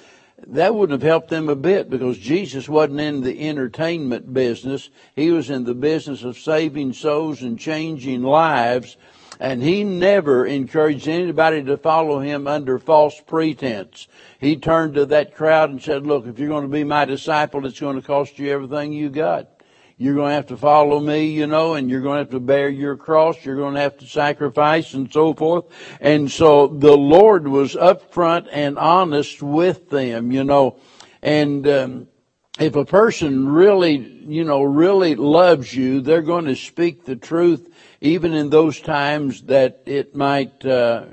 that 0.47 0.75
wouldn't 0.75 1.01
have 1.01 1.07
helped 1.07 1.29
them 1.29 1.49
a 1.49 1.55
bit 1.55 1.89
because 1.89 2.17
Jesus 2.17 2.69
wasn't 2.69 2.99
in 2.99 3.21
the 3.21 3.47
entertainment 3.47 4.33
business. 4.33 4.89
He 5.15 5.31
was 5.31 5.49
in 5.49 5.63
the 5.63 5.73
business 5.73 6.23
of 6.23 6.37
saving 6.37 6.93
souls 6.93 7.41
and 7.41 7.59
changing 7.59 8.23
lives. 8.23 8.97
And 9.39 9.61
he 9.61 9.83
never 9.83 10.45
encouraged 10.45 11.07
anybody 11.07 11.63
to 11.63 11.77
follow 11.77 12.19
him 12.19 12.47
under 12.47 12.79
false 12.79 13.19
pretense. 13.19 14.07
He 14.39 14.55
turned 14.55 14.93
to 14.93 15.05
that 15.07 15.35
crowd 15.35 15.71
and 15.71 15.81
said, 15.81 16.07
look, 16.07 16.25
if 16.25 16.39
you're 16.39 16.47
going 16.47 16.63
to 16.63 16.69
be 16.69 16.85
my 16.85 17.03
disciple, 17.05 17.65
it's 17.65 17.79
going 17.79 17.99
to 17.99 18.05
cost 18.05 18.39
you 18.39 18.51
everything 18.51 18.93
you 18.93 19.09
got. 19.09 19.54
You're 19.97 20.15
going 20.15 20.29
to 20.29 20.35
have 20.35 20.47
to 20.47 20.57
follow 20.57 20.99
me, 20.99 21.27
you 21.27 21.47
know, 21.47 21.75
and 21.75 21.89
you're 21.89 22.01
going 22.01 22.15
to 22.15 22.23
have 22.23 22.31
to 22.31 22.39
bear 22.41 22.67
your 22.67 22.97
cross. 22.97 23.45
You're 23.45 23.55
going 23.55 23.75
to 23.75 23.79
have 23.79 23.97
to 23.99 24.05
sacrifice 24.05 24.93
and 24.93 25.11
so 25.11 25.33
forth. 25.33 25.65
And 26.01 26.29
so 26.29 26.67
the 26.67 26.97
Lord 26.97 27.47
was 27.47 27.75
upfront 27.75 28.49
and 28.51 28.77
honest 28.77 29.41
with 29.41 29.89
them, 29.89 30.33
you 30.33 30.43
know, 30.43 30.79
and, 31.21 31.65
um, 31.67 32.07
if 32.59 32.75
a 32.75 32.85
person 32.85 33.49
really, 33.49 33.97
you 33.97 34.45
know, 34.45 34.63
really 34.63 35.15
loves 35.15 35.73
you, 35.73 36.01
they're 36.01 36.21
going 36.21 36.45
to 36.45 36.55
speak 36.55 37.03
the 37.03 37.15
truth 37.15 37.69
even 37.99 38.33
in 38.33 38.49
those 38.49 38.79
times 38.79 39.43
that 39.43 39.81
it 39.85 40.15
might, 40.15 40.65
uh, 40.65 41.05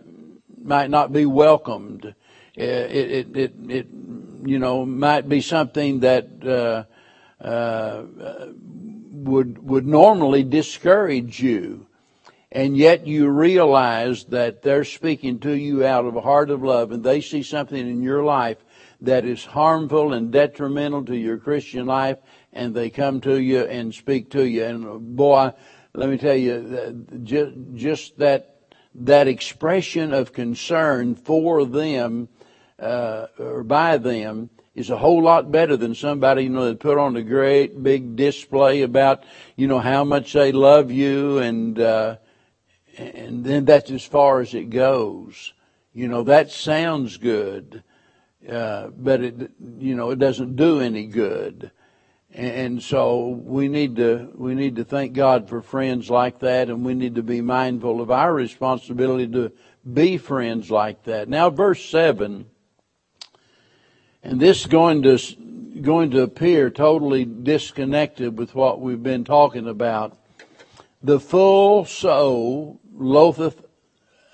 might 0.62 0.90
not 0.90 1.12
be 1.12 1.26
welcomed. 1.26 2.06
Uh, 2.06 2.12
it, 2.56 3.10
it, 3.10 3.36
it, 3.36 3.54
it, 3.68 3.86
you 4.44 4.58
know, 4.58 4.84
might 4.86 5.28
be 5.28 5.40
something 5.40 6.00
that, 6.00 6.28
uh, 6.44 6.84
uh, 7.44 8.04
would 9.22 9.58
would 9.58 9.86
normally 9.86 10.42
discourage 10.42 11.42
you. 11.42 11.86
And 12.50 12.76
yet 12.76 13.06
you 13.06 13.28
realize 13.28 14.24
that 14.26 14.62
they're 14.62 14.84
speaking 14.84 15.38
to 15.40 15.52
you 15.52 15.86
out 15.86 16.04
of 16.04 16.16
a 16.16 16.20
heart 16.20 16.50
of 16.50 16.62
love 16.62 16.92
and 16.92 17.02
they 17.02 17.22
see 17.22 17.42
something 17.42 17.78
in 17.78 18.02
your 18.02 18.22
life 18.22 18.58
that 19.00 19.24
is 19.24 19.44
harmful 19.44 20.12
and 20.12 20.30
detrimental 20.30 21.04
to 21.06 21.16
your 21.16 21.38
Christian 21.38 21.86
life 21.86 22.18
and 22.52 22.74
they 22.74 22.90
come 22.90 23.22
to 23.22 23.40
you 23.40 23.60
and 23.60 23.94
speak 23.94 24.30
to 24.30 24.46
you. 24.46 24.64
And 24.64 25.16
boy 25.16 25.52
let 25.94 26.08
me 26.08 26.16
tell 26.16 26.36
you 26.36 27.06
just 27.22 27.52
just 27.74 28.18
that 28.18 28.56
that 28.94 29.28
expression 29.28 30.12
of 30.12 30.32
concern 30.32 31.14
for 31.14 31.64
them 31.64 32.28
uh, 32.78 33.26
or 33.38 33.62
by 33.62 33.98
them 33.98 34.50
is 34.74 34.90
a 34.90 34.96
whole 34.96 35.22
lot 35.22 35.52
better 35.52 35.76
than 35.76 35.94
somebody, 35.94 36.44
you 36.44 36.48
know, 36.48 36.64
that 36.66 36.80
put 36.80 36.98
on 36.98 37.16
a 37.16 37.22
great 37.22 37.82
big 37.82 38.16
display 38.16 38.82
about, 38.82 39.22
you 39.56 39.66
know, 39.66 39.78
how 39.78 40.02
much 40.04 40.32
they 40.32 40.52
love 40.52 40.90
you 40.90 41.38
and, 41.38 41.78
uh, 41.78 42.16
and 42.96 43.44
then 43.44 43.64
that's 43.64 43.90
as 43.90 44.04
far 44.04 44.40
as 44.40 44.54
it 44.54 44.70
goes. 44.70 45.52
You 45.92 46.08
know, 46.08 46.22
that 46.24 46.50
sounds 46.50 47.18
good, 47.18 47.82
uh, 48.48 48.88
but 48.88 49.22
it, 49.22 49.50
you 49.78 49.94
know, 49.94 50.10
it 50.10 50.18
doesn't 50.18 50.56
do 50.56 50.80
any 50.80 51.06
good. 51.06 51.70
And 52.34 52.82
so 52.82 53.28
we 53.28 53.68
need 53.68 53.96
to, 53.96 54.30
we 54.34 54.54
need 54.54 54.76
to 54.76 54.84
thank 54.84 55.12
God 55.12 55.50
for 55.50 55.60
friends 55.60 56.08
like 56.08 56.38
that 56.38 56.70
and 56.70 56.82
we 56.82 56.94
need 56.94 57.16
to 57.16 57.22
be 57.22 57.42
mindful 57.42 58.00
of 58.00 58.10
our 58.10 58.32
responsibility 58.32 59.26
to 59.32 59.52
be 59.92 60.16
friends 60.16 60.70
like 60.70 61.02
that. 61.04 61.28
Now 61.28 61.50
verse 61.50 61.84
7, 61.84 62.46
and 64.22 64.40
this 64.40 64.60
is 64.60 64.66
going 64.66 65.02
to, 65.02 65.18
going 65.80 66.10
to 66.12 66.22
appear 66.22 66.70
totally 66.70 67.24
disconnected 67.24 68.38
with 68.38 68.54
what 68.54 68.80
we've 68.80 69.02
been 69.02 69.24
talking 69.24 69.68
about. 69.68 70.16
The 71.02 71.18
full 71.18 71.84
soul 71.84 72.80
loatheth 72.94 73.64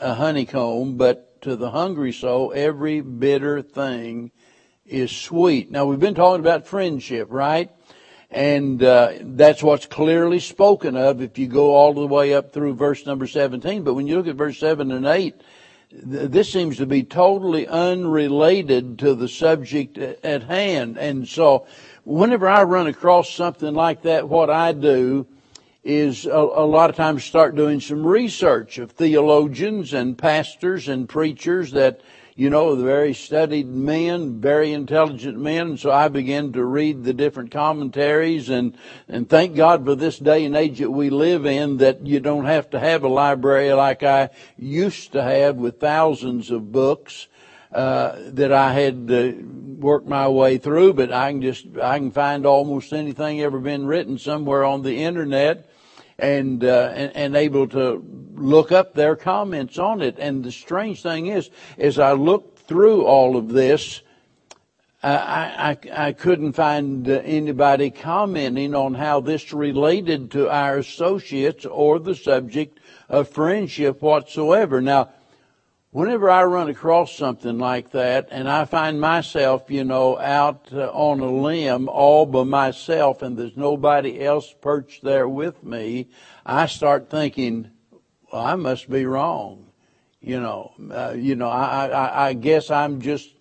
a 0.01 0.15
honeycomb, 0.15 0.97
but 0.97 1.41
to 1.43 1.57
the 1.57 1.71
hungry 1.71 2.13
soul 2.13 2.53
every 2.55 3.01
bitter 3.01 3.63
thing 3.63 4.31
is 4.87 5.11
sweet. 5.11 5.71
Now 5.71 5.87
we've 5.87 6.01
been 6.01 6.15
talking 6.15 6.41
about 6.41 6.67
friendship, 6.67 7.29
right? 7.31 7.71
And 8.31 8.83
uh, 8.83 9.13
that's 9.21 9.63
what's 9.63 9.87
clearly 9.87 10.39
spoken 10.39 10.97
of 10.97 11.23
if 11.23 11.39
you 11.39 11.47
go 11.47 11.75
all 11.75 11.95
the 11.95 12.07
way 12.07 12.35
up 12.35 12.53
through 12.53 12.75
verse 12.75 13.07
number 13.07 13.27
17. 13.27 13.85
But 13.85 13.95
when 13.95 14.07
you 14.07 14.17
look 14.17 14.27
at 14.27 14.37
verse 14.37 14.59
7 14.59 14.91
and 14.91 15.07
8, 15.07 15.35
this 15.91 16.53
seems 16.53 16.77
to 16.77 16.87
be 16.87 17.03
totally 17.03 17.67
unrelated 17.67 18.99
to 18.99 19.15
the 19.15 19.29
subject 19.29 19.97
at 19.97 20.43
hand. 20.45 20.99
And 20.99 21.27
so 21.27 21.67
whenever 22.05 22.49
I 22.49 22.63
run 22.65 22.87
across 22.87 23.31
something 23.31 23.75
like 23.75 24.03
that, 24.03 24.29
what 24.29 24.51
I 24.51 24.73
do 24.73 25.27
is 25.85 26.27
a, 26.27 26.31
a, 26.31 26.67
lot 26.67 26.91
of 26.91 26.97
times 26.97 27.25
start 27.25 27.55
doing 27.57 27.81
some 27.81 28.07
research 28.07 28.79
of 28.79 28.91
theologians 28.91 29.95
and 29.95 30.19
pastors 30.19 30.89
and 30.89 31.09
preachers 31.09 31.71
that 31.73 32.03
you 32.39 32.51
know, 32.51 32.77
very 32.77 33.15
studied 33.15 33.67
men, 33.67 34.41
very 34.41 34.73
intelligent 34.73 35.37
men. 35.37 35.77
So 35.77 35.91
I 35.91 36.07
began 36.07 36.53
to 36.53 36.65
read 36.65 37.03
the 37.03 37.13
different 37.13 37.51
commentaries 37.51 38.49
and, 38.49 38.79
and 39.09 39.29
thank 39.29 39.57
God 39.57 39.85
for 39.85 39.97
this 39.97 40.21
day 40.21 40.45
and 40.45 40.55
age 40.55 40.79
that 40.79 40.93
we 40.93 41.11
live 41.11 41.47
in 41.47 41.79
that 41.79 42.07
you 42.07 42.21
don't 42.21 42.45
have 42.45 42.71
to 42.71 42.79
have 42.79 43.03
a 43.03 43.09
library 43.09 43.73
like 43.73 44.05
I 44.05 44.31
used 44.57 45.11
to 45.15 45.23
have 45.25 45.57
with 45.57 45.81
thousands 45.81 46.53
of 46.53 46.71
books. 46.71 47.27
Uh, 47.71 48.17
that 48.29 48.51
I 48.51 48.73
had 48.73 49.09
to 49.09 49.77
work 49.79 50.07
my 50.07 50.27
way 50.27 50.57
through, 50.57 50.95
but 50.95 51.13
I 51.13 51.31
can 51.31 51.43
just, 51.43 51.67
I 51.77 51.99
can 51.99 52.11
find 52.11 52.47
almost 52.47 52.95
anything 52.95 53.43
ever 53.43 53.59
been 53.59 53.85
written 53.85 54.17
somewhere 54.17 54.65
on 54.65 54.83
the 54.83 55.03
internet 55.03 55.69
and, 56.19 56.65
uh, 56.65 56.93
and, 56.95 57.17
and 57.17 57.37
able 57.37 57.69
to 57.69 58.05
look 58.35 58.73
up 58.73 58.95
their 58.95 59.17
comments 59.17 59.79
on 59.79 60.03
it. 60.03 60.17
And 60.19 60.45
the 60.45 60.53
strange 60.53 61.03
thing 61.03 61.27
is, 61.27 61.51
as 61.77 61.99
I 61.99 62.13
looked 62.13 62.61
through 62.61 63.05
all 63.05 63.37
of 63.37 63.49
this, 63.49 64.03
I, 65.03 65.77
I, 65.93 66.07
I 66.09 66.13
couldn't 66.13 66.55
find 66.55 67.09
anybody 67.09 67.91
commenting 67.91 68.75
on 68.75 68.95
how 68.95 69.21
this 69.21 69.53
related 69.53 70.33
to 70.33 70.51
our 70.51 70.79
associates 70.79 71.65
or 71.65 72.01
the 72.01 72.17
subject 72.17 72.81
of 73.09 73.29
friendship 73.29 74.03
whatsoever. 74.03 74.81
Now, 74.81 75.11
whenever 75.99 76.31
I 76.31 76.45
run 76.45 76.69
across 76.69 77.13
something 77.17 77.59
like 77.59 77.91
that 77.91 78.29
and 78.31 78.49
I 78.49 78.67
find 78.67 79.01
myself, 79.01 79.69
you 79.69 79.83
know, 79.83 80.17
out 80.17 80.69
uh, 80.73 80.93
on 80.93 81.19
a 81.19 81.29
limb 81.29 81.89
all 81.89 82.25
by 82.25 82.45
myself 82.45 83.21
and 83.21 83.37
there's 83.37 83.57
nobody 83.57 84.25
else 84.25 84.55
perched 84.61 85.03
there 85.03 85.29
with 85.29 85.65
me, 85.65 86.07
I 86.47 86.67
start 86.67 87.11
thinking, 87.11 87.73
well, 88.33 88.47
I 88.47 88.55
must 88.55 88.89
be 88.89 89.07
wrong. 89.07 89.73
You 90.21 90.41
know, 90.41 90.73
uh, 90.89 91.15
you 91.17 91.35
know, 91.35 91.49
I, 91.49 91.89
I, 91.89 92.29
I 92.29 92.33
guess 92.35 92.71
I'm 92.71 93.01
just 93.01 93.35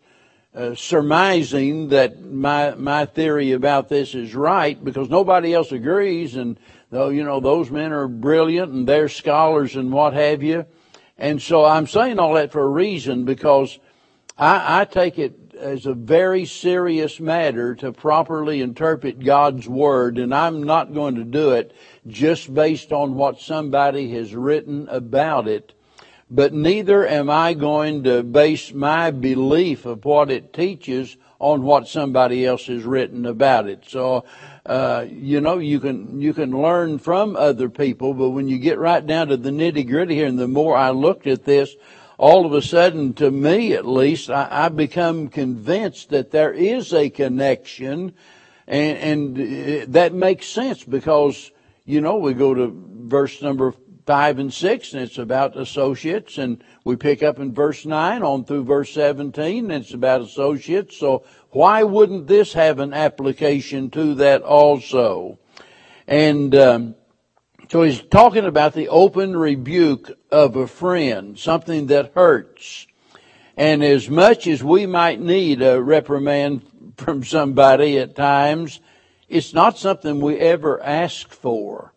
uh, 0.55 0.73
surmising 0.73 1.89
that 1.89 2.23
my 2.23 2.73
my 2.73 3.05
theory 3.05 3.51
about 3.51 3.87
this 3.87 4.15
is 4.15 4.33
right 4.33 4.83
because 4.83 5.09
nobody 5.09 5.53
else 5.53 5.71
agrees, 5.71 6.35
and 6.35 6.59
though 6.89 7.09
you 7.09 7.23
know 7.23 7.39
those 7.39 7.69
men 7.69 7.91
are 7.91 8.07
brilliant 8.07 8.71
and 8.71 8.87
they're 8.87 9.09
scholars 9.09 9.75
and 9.75 9.91
what 9.91 10.13
have 10.13 10.41
you, 10.41 10.65
and 11.17 11.41
so 11.41 11.65
I'm 11.65 11.87
saying 11.87 12.19
all 12.19 12.33
that 12.35 12.51
for 12.51 12.63
a 12.63 12.67
reason 12.67 13.25
because 13.25 13.79
I, 14.37 14.81
I 14.81 14.85
take 14.85 15.17
it 15.17 15.55
as 15.55 15.85
a 15.85 15.93
very 15.93 16.45
serious 16.45 17.19
matter 17.19 17.73
to 17.75 17.91
properly 17.91 18.61
interpret 18.61 19.23
God's 19.23 19.67
Word, 19.67 20.17
and 20.17 20.33
I'm 20.33 20.63
not 20.63 20.93
going 20.93 21.15
to 21.15 21.23
do 21.23 21.51
it 21.51 21.75
just 22.05 22.53
based 22.53 22.91
on 22.91 23.15
what 23.15 23.39
somebody 23.39 24.11
has 24.11 24.35
written 24.35 24.87
about 24.89 25.47
it. 25.47 25.73
But 26.29 26.53
neither 26.53 27.07
am 27.07 27.29
I 27.29 27.53
going 27.53 28.03
to 28.03 28.21
base 28.21 28.73
my 28.73 29.11
belief 29.11 29.85
of 29.85 30.05
what 30.05 30.29
it 30.29 30.53
teaches 30.53 31.17
on 31.39 31.63
what 31.63 31.87
somebody 31.87 32.45
else 32.45 32.65
has 32.65 32.83
written 32.83 33.25
about 33.25 33.67
it. 33.67 33.83
So, 33.87 34.25
uh, 34.65 35.05
you 35.09 35.39
know, 35.39 35.59
you 35.59 35.79
can 35.79 36.19
you 36.19 36.33
can 36.33 36.51
learn 36.51 36.99
from 36.99 37.35
other 37.35 37.69
people, 37.69 38.13
but 38.13 38.29
when 38.29 38.47
you 38.47 38.57
get 38.57 38.79
right 38.79 39.05
down 39.05 39.27
to 39.27 39.37
the 39.37 39.51
nitty 39.51 39.87
gritty 39.87 40.15
here, 40.15 40.27
and 40.27 40.39
the 40.39 40.47
more 40.47 40.75
I 40.75 40.89
looked 40.89 41.27
at 41.27 41.45
this, 41.45 41.75
all 42.17 42.45
of 42.45 42.53
a 42.53 42.61
sudden, 42.61 43.13
to 43.15 43.29
me 43.29 43.73
at 43.73 43.85
least, 43.85 44.29
I, 44.29 44.47
I 44.49 44.69
become 44.69 45.27
convinced 45.27 46.09
that 46.09 46.31
there 46.31 46.51
is 46.51 46.93
a 46.93 47.09
connection, 47.09 48.13
and, 48.67 49.37
and 49.37 49.37
uh, 49.37 49.85
that 49.89 50.13
makes 50.13 50.47
sense 50.47 50.83
because 50.83 51.51
you 51.85 52.01
know 52.01 52.17
we 52.17 52.33
go 52.33 52.53
to 52.53 52.73
verse 52.73 53.41
number 53.41 53.73
five 54.07 54.39
and 54.39 54.51
six, 54.51 54.93
and 54.93 55.03
it's 55.03 55.17
about 55.17 55.57
associates, 55.57 56.37
and 56.37 56.63
we 56.85 56.95
pick 56.95 57.21
up 57.21 57.37
in 57.39 57.53
verse 57.53 57.85
nine 57.85 58.23
on 58.23 58.45
through 58.45 58.63
verse 58.63 58.91
seventeen, 58.91 59.69
and 59.69 59.83
it's 59.83 59.93
about 59.93 60.21
associates. 60.21 60.97
So 60.97 61.25
why 61.51 61.83
wouldn't 61.83 62.25
this 62.25 62.53
have 62.53 62.79
an 62.79 62.93
application 62.93 63.91
to 63.91 64.15
that 64.15 64.41
also? 64.41 65.37
And 66.07 66.55
um, 66.55 66.95
so 67.69 67.83
he's 67.83 68.01
talking 68.01 68.45
about 68.45 68.73
the 68.73 68.87
open 68.87 69.35
rebuke 69.35 70.17
of 70.31 70.55
a 70.55 70.67
friend, 70.67 71.37
something 71.37 71.87
that 71.87 72.13
hurts. 72.15 72.87
And 73.57 73.83
as 73.83 74.09
much 74.09 74.47
as 74.47 74.63
we 74.63 74.85
might 74.85 75.19
need 75.19 75.61
a 75.61 75.81
reprimand 75.81 76.93
from 76.97 77.25
somebody 77.25 77.97
at 77.99 78.15
times, 78.15 78.79
it's 79.27 79.53
not 79.53 79.77
something 79.77 80.21
we 80.21 80.37
ever 80.37 80.81
ask 80.81 81.29
for. 81.29 81.93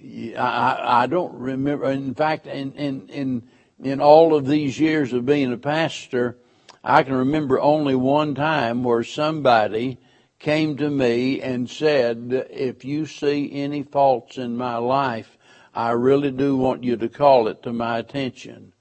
I, 0.00 1.02
I 1.02 1.06
don't 1.06 1.34
remember. 1.34 1.90
In 1.90 2.14
fact, 2.14 2.46
in, 2.46 2.72
in, 2.72 3.08
in, 3.08 3.48
in 3.82 4.00
all 4.00 4.34
of 4.34 4.46
these 4.46 4.78
years 4.78 5.12
of 5.12 5.26
being 5.26 5.52
a 5.52 5.56
pastor, 5.56 6.38
I 6.84 7.02
can 7.02 7.14
remember 7.14 7.60
only 7.60 7.94
one 7.94 8.34
time 8.34 8.84
where 8.84 9.02
somebody 9.02 9.98
came 10.38 10.76
to 10.76 10.88
me 10.88 11.40
and 11.40 11.68
said, 11.68 12.46
if 12.50 12.84
you 12.84 13.06
see 13.06 13.50
any 13.52 13.82
faults 13.82 14.38
in 14.38 14.56
my 14.56 14.76
life, 14.76 15.36
I 15.74 15.90
really 15.90 16.30
do 16.30 16.56
want 16.56 16.84
you 16.84 16.96
to 16.96 17.08
call 17.08 17.48
it 17.48 17.62
to 17.64 17.72
my 17.72 17.98
attention. 17.98 18.72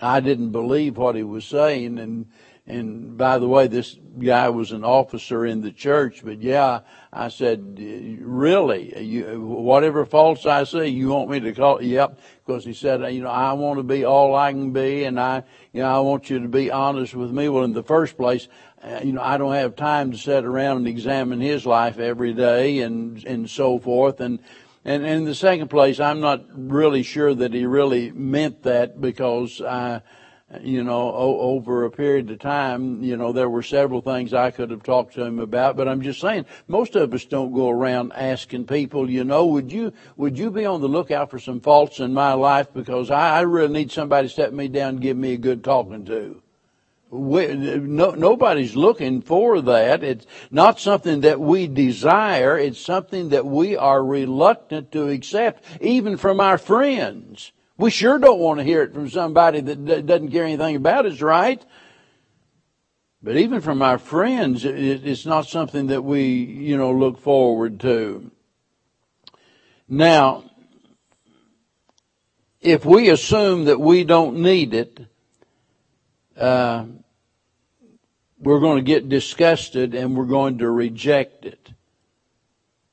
I 0.00 0.20
didn't 0.20 0.50
believe 0.50 0.96
what 0.96 1.14
he 1.14 1.22
was 1.22 1.44
saying 1.44 1.98
and 1.98 2.26
and 2.72 3.16
by 3.16 3.38
the 3.38 3.48
way, 3.48 3.66
this 3.66 3.98
guy 4.18 4.48
was 4.48 4.72
an 4.72 4.84
officer 4.84 5.46
in 5.46 5.60
the 5.60 5.70
church, 5.70 6.22
but 6.24 6.42
yeah, 6.42 6.80
I 7.12 7.28
said, 7.28 7.78
really, 7.78 9.02
you, 9.02 9.40
whatever 9.40 10.04
faults 10.04 10.46
I 10.46 10.64
see, 10.64 10.86
you 10.86 11.08
want 11.08 11.30
me 11.30 11.40
to 11.40 11.52
call? 11.52 11.82
Yep, 11.82 12.18
because 12.44 12.64
he 12.64 12.72
said, 12.72 13.00
you 13.14 13.22
know, 13.22 13.30
I 13.30 13.52
want 13.52 13.78
to 13.78 13.82
be 13.82 14.04
all 14.04 14.34
I 14.34 14.52
can 14.52 14.72
be, 14.72 15.04
and 15.04 15.20
I, 15.20 15.44
you 15.72 15.82
know, 15.82 15.88
I 15.88 16.00
want 16.00 16.30
you 16.30 16.40
to 16.40 16.48
be 16.48 16.70
honest 16.70 17.14
with 17.14 17.30
me. 17.30 17.48
Well, 17.48 17.64
in 17.64 17.72
the 17.72 17.82
first 17.82 18.16
place, 18.16 18.48
uh, 18.82 19.00
you 19.04 19.12
know, 19.12 19.22
I 19.22 19.38
don't 19.38 19.54
have 19.54 19.76
time 19.76 20.10
to 20.12 20.18
sit 20.18 20.44
around 20.44 20.78
and 20.78 20.88
examine 20.88 21.40
his 21.40 21.64
life 21.64 21.98
every 21.98 22.32
day 22.32 22.80
and 22.80 23.24
and 23.24 23.48
so 23.48 23.78
forth, 23.78 24.20
and. 24.20 24.40
And, 24.84 25.04
and 25.04 25.18
in 25.18 25.24
the 25.26 25.34
second 25.36 25.68
place, 25.68 26.00
I'm 26.00 26.18
not 26.18 26.44
really 26.56 27.04
sure 27.04 27.32
that 27.32 27.54
he 27.54 27.66
really 27.66 28.10
meant 28.10 28.64
that 28.64 29.00
because 29.00 29.60
I, 29.60 30.02
you 30.60 30.84
know, 30.84 31.12
over 31.14 31.84
a 31.84 31.90
period 31.90 32.30
of 32.30 32.38
time, 32.38 33.02
you 33.02 33.16
know, 33.16 33.32
there 33.32 33.48
were 33.48 33.62
several 33.62 34.02
things 34.02 34.34
I 34.34 34.50
could 34.50 34.70
have 34.70 34.82
talked 34.82 35.14
to 35.14 35.24
him 35.24 35.38
about, 35.38 35.76
but 35.76 35.88
I'm 35.88 36.02
just 36.02 36.20
saying, 36.20 36.46
most 36.68 36.94
of 36.94 37.14
us 37.14 37.24
don't 37.24 37.54
go 37.54 37.70
around 37.70 38.12
asking 38.12 38.66
people, 38.66 39.08
you 39.08 39.24
know, 39.24 39.46
would 39.46 39.72
you, 39.72 39.92
would 40.16 40.38
you 40.38 40.50
be 40.50 40.66
on 40.66 40.80
the 40.80 40.88
lookout 40.88 41.30
for 41.30 41.38
some 41.38 41.60
faults 41.60 42.00
in 42.00 42.12
my 42.12 42.34
life 42.34 42.72
because 42.74 43.10
I, 43.10 43.38
I 43.38 43.40
really 43.42 43.72
need 43.72 43.92
somebody 43.92 44.28
to 44.28 44.32
step 44.32 44.52
me 44.52 44.68
down 44.68 44.90
and 44.90 45.00
give 45.00 45.16
me 45.16 45.32
a 45.32 45.38
good 45.38 45.64
talking 45.64 46.04
to. 46.06 46.42
We, 47.10 47.46
no, 47.54 48.12
nobody's 48.12 48.74
looking 48.74 49.20
for 49.20 49.60
that. 49.60 50.02
It's 50.02 50.26
not 50.50 50.80
something 50.80 51.20
that 51.20 51.38
we 51.38 51.66
desire. 51.66 52.58
It's 52.58 52.80
something 52.80 53.28
that 53.30 53.44
we 53.44 53.76
are 53.76 54.02
reluctant 54.02 54.92
to 54.92 55.08
accept, 55.08 55.62
even 55.82 56.16
from 56.16 56.40
our 56.40 56.56
friends. 56.56 57.52
We 57.82 57.90
sure 57.90 58.20
don't 58.20 58.38
want 58.38 58.60
to 58.60 58.64
hear 58.64 58.84
it 58.84 58.94
from 58.94 59.10
somebody 59.10 59.58
that 59.60 60.06
doesn't 60.06 60.30
care 60.30 60.44
anything 60.44 60.76
about 60.76 61.04
us, 61.04 61.20
right? 61.20 61.60
But 63.20 63.36
even 63.36 63.60
from 63.60 63.82
our 63.82 63.98
friends, 63.98 64.64
it's 64.64 65.26
not 65.26 65.48
something 65.48 65.88
that 65.88 66.02
we, 66.02 66.28
you 66.28 66.76
know, 66.76 66.92
look 66.92 67.18
forward 67.18 67.80
to. 67.80 68.30
Now, 69.88 70.44
if 72.60 72.84
we 72.84 73.08
assume 73.08 73.64
that 73.64 73.80
we 73.80 74.04
don't 74.04 74.36
need 74.36 74.74
it, 74.74 75.00
uh, 76.36 76.84
we're 78.38 78.60
going 78.60 78.76
to 78.76 78.88
get 78.88 79.08
disgusted 79.08 79.92
and 79.92 80.16
we're 80.16 80.26
going 80.26 80.58
to 80.58 80.70
reject 80.70 81.44
it. 81.46 81.72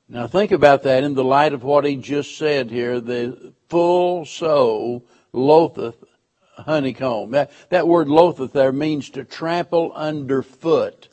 Now 0.08 0.26
think 0.26 0.52
about 0.52 0.82
that 0.82 1.04
in 1.04 1.14
the 1.14 1.24
light 1.24 1.54
of 1.54 1.64
what 1.64 1.86
he 1.86 1.96
just 1.96 2.40
said 2.40 2.72
here. 2.72 3.00
The 3.00 3.54
full 3.70 4.26
soul 4.26 5.06
loatheth 5.32 6.04
honeycomb. 6.58 7.32
That, 7.32 7.52
that 7.70 7.88
word 7.88 8.10
loatheth 8.10 8.54
there 8.54 8.72
means 8.72 9.10
to 9.12 9.24
trample 9.24 9.94
underfoot. 9.94 11.08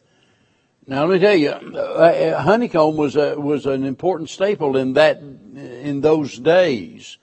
Now 0.86 1.04
let 1.04 1.14
me 1.14 1.18
tell 1.18 1.34
you, 1.36 1.50
uh, 1.50 2.40
honeycomb 2.42 2.96
was 2.96 3.16
a, 3.16 3.38
was 3.38 3.66
an 3.66 3.84
important 3.84 4.30
staple 4.30 4.76
in 4.76 4.94
that 4.94 5.18
in 5.18 6.00
those 6.00 6.38
days, 6.38 7.18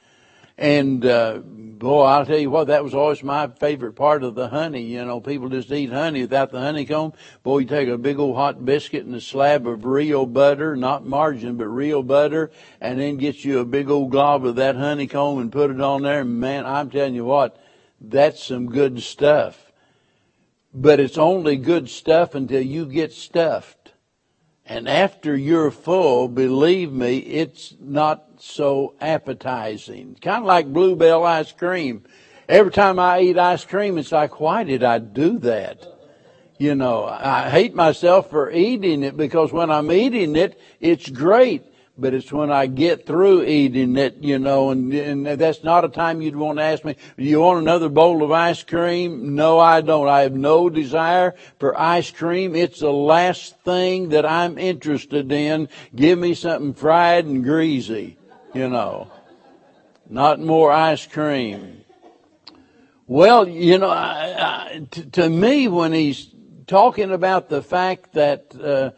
and 0.58 1.06
uh, 1.06 1.40
boy, 1.84 2.04
I'll 2.04 2.26
tell 2.26 2.40
you 2.40 2.50
what, 2.50 2.68
that 2.68 2.84
was 2.84 2.94
always 2.94 3.22
my 3.22 3.48
favorite 3.48 3.94
part 3.94 4.24
of 4.24 4.36
the 4.36 4.48
honey. 4.48 4.84
You 4.84 5.04
know, 5.04 5.20
people 5.20 5.50
just 5.50 5.72
eat 5.72 5.92
honey 5.92 6.22
without 6.22 6.52
the 6.52 6.62
honeycomb. 6.62 7.14
Boy, 7.44 7.60
you 7.60 7.66
take 7.68 7.90
a 7.90 7.98
big 7.98 8.20
old 8.20 8.38
hot 8.38 8.64
biscuit 8.64 9.06
and 9.06 9.14
a 9.14 9.22
slab 9.22 9.68
of 9.68 9.84
real 9.84 10.26
butter, 10.26 10.78
not 10.78 11.06
margarine, 11.06 11.58
but 11.58 11.68
real 11.68 12.02
butter, 12.02 12.52
and 12.80 13.00
then 13.00 13.18
get 13.18 13.44
you 13.44 13.60
a 13.60 13.66
big 13.66 13.90
old 13.90 14.12
glob 14.12 14.46
of 14.46 14.56
that 14.56 14.78
honeycomb 14.78 15.40
and 15.40 15.52
put 15.52 15.70
it 15.70 15.82
on 15.82 16.04
there. 16.04 16.24
Man, 16.24 16.66
I'm 16.66 16.90
telling 16.90 17.16
you 17.16 17.26
what, 17.26 17.60
that's 18.00 18.42
some 18.42 18.68
good 18.68 19.04
stuff. 19.04 19.72
But 20.74 21.02
it's 21.02 21.18
only 21.18 21.58
good 21.58 21.90
stuff 21.90 22.34
until 22.34 22.62
you 22.62 22.86
get 22.86 23.12
stuffed. 23.12 23.83
And 24.66 24.88
after 24.88 25.36
you're 25.36 25.72
full, 25.72 26.28
believe 26.28 26.92
me, 26.92 27.18
it's 27.18 27.76
not 27.80 28.24
so 28.40 28.96
appetizing. 29.02 30.16
Kind 30.22 30.44
of 30.44 30.46
like 30.46 30.72
bluebell 30.72 31.24
ice 31.24 31.52
cream. 31.52 32.04
Every 32.48 32.72
time 32.72 32.98
I 32.98 33.22
eat 33.22 33.38
ice 33.38 33.66
cream, 33.66 33.98
it's 33.98 34.12
like, 34.12 34.40
why 34.40 34.64
did 34.64 34.84
I 34.84 35.00
do 35.00 35.40
that? 35.40 35.86
You 36.58 36.76
know, 36.76 37.06
I 37.06 37.50
hate 37.50 37.74
myself 37.74 38.30
for 38.30 38.52
eating 38.52 39.04
it 39.04 39.18
because 39.18 39.52
when 39.52 39.70
I'm 39.70 39.92
eating 39.92 40.36
it, 40.36 40.60
it's 40.80 41.10
great 41.10 41.64
but 41.98 42.14
it's 42.14 42.32
when 42.32 42.52
I 42.52 42.66
get 42.66 43.06
through 43.06 43.44
eating 43.44 43.96
it, 43.98 44.18
you 44.22 44.40
know, 44.40 44.72
and, 44.72 44.92
and 44.94 45.26
that's 45.28 45.64
not 45.64 45.86
a 45.86 45.90
time 45.90 46.22
you'd 46.22 46.36
want 46.36 46.58
to 46.58 46.64
ask 46.64 46.84
me, 46.84 46.96
you 47.18 47.42
want 47.42 47.62
another 47.62 47.88
bowl 47.88 48.24
of 48.24 48.32
ice 48.32 48.64
cream? 48.64 49.36
No, 49.36 49.60
I 49.60 49.82
don't. 49.82 50.08
I 50.08 50.22
have 50.22 50.34
no 50.34 50.70
desire 50.72 51.36
for 51.60 51.80
ice 51.80 52.10
cream. 52.10 52.56
It's 52.56 52.80
the 52.80 52.92
last 52.92 53.60
thing 53.60 54.10
that 54.10 54.26
I'm 54.26 54.58
interested 54.58 55.32
in. 55.32 55.70
Give 55.96 56.18
me 56.18 56.34
something 56.34 56.74
fried 56.74 57.26
and 57.26 57.44
greasy, 57.44 58.18
you 58.56 58.70
know. 58.70 59.12
Not 60.10 60.40
more 60.40 60.72
ice 60.72 61.06
cream. 61.06 61.84
Well, 63.06 63.48
you 63.48 63.78
know, 63.78 63.90
I, 63.90 64.36
I, 64.40 64.88
t- 64.90 65.04
to 65.12 65.30
me, 65.30 65.68
when 65.68 65.94
he's 65.94 66.34
talking 66.66 67.12
about 67.12 67.50
the 67.50 67.62
fact 67.62 68.14
that 68.14 68.56
uh, 68.60 68.92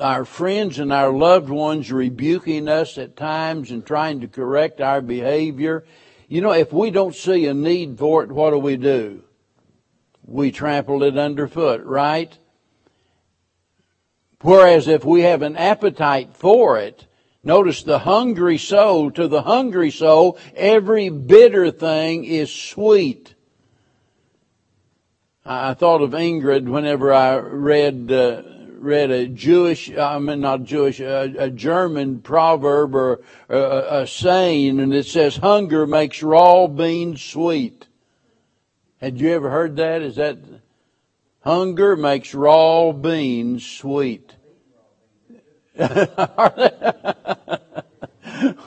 our 0.00 0.24
friends 0.24 0.78
and 0.78 0.92
our 0.92 1.12
loved 1.12 1.48
ones 1.48 1.92
rebuking 1.92 2.68
us 2.68 2.98
at 2.98 3.16
times 3.16 3.70
and 3.70 3.84
trying 3.84 4.20
to 4.20 4.28
correct 4.28 4.80
our 4.80 5.00
behavior. 5.00 5.84
You 6.28 6.40
know, 6.40 6.52
if 6.52 6.72
we 6.72 6.90
don't 6.90 7.14
see 7.14 7.46
a 7.46 7.54
need 7.54 7.98
for 7.98 8.22
it, 8.22 8.32
what 8.32 8.50
do 8.50 8.58
we 8.58 8.76
do? 8.76 9.22
We 10.24 10.50
trample 10.50 11.02
it 11.02 11.16
underfoot, 11.16 11.84
right? 11.84 12.36
Whereas 14.40 14.88
if 14.88 15.04
we 15.04 15.22
have 15.22 15.42
an 15.42 15.56
appetite 15.56 16.36
for 16.36 16.78
it, 16.78 17.06
Notice 17.48 17.82
the 17.82 18.00
hungry 18.00 18.58
soul, 18.58 19.10
to 19.12 19.28
the 19.28 19.42
hungry 19.42 19.90
soul, 19.90 20.38
every 20.56 21.08
bitter 21.08 21.70
thing 21.70 22.24
is 22.24 22.52
sweet. 22.52 23.34
I 25.46 25.72
thought 25.74 26.02
of 26.02 26.10
Ingrid 26.10 26.68
whenever 26.68 27.10
I 27.12 27.38
read 27.38 28.12
uh, 28.12 28.42
read 28.78 29.10
a 29.10 29.26
Jewish, 29.26 29.90
uh, 29.90 30.02
I 30.02 30.18
mean 30.18 30.40
not 30.40 30.64
Jewish, 30.64 31.00
a, 31.00 31.34
a 31.38 31.50
German 31.50 32.20
proverb 32.20 32.94
or 32.94 33.20
a, 33.48 34.02
a 34.02 34.06
saying, 34.06 34.80
and 34.80 34.94
it 34.94 35.06
says, 35.06 35.36
"Hunger 35.36 35.86
makes 35.86 36.22
raw 36.22 36.66
beans 36.66 37.22
sweet." 37.22 37.86
Had 39.00 39.20
you 39.20 39.30
ever 39.30 39.50
heard 39.50 39.76
that? 39.76 40.02
Is 40.02 40.16
that 40.16 40.38
hunger 41.40 41.96
makes 41.96 42.34
raw 42.34 42.92
beans 42.92 43.64
sweet? 43.64 44.34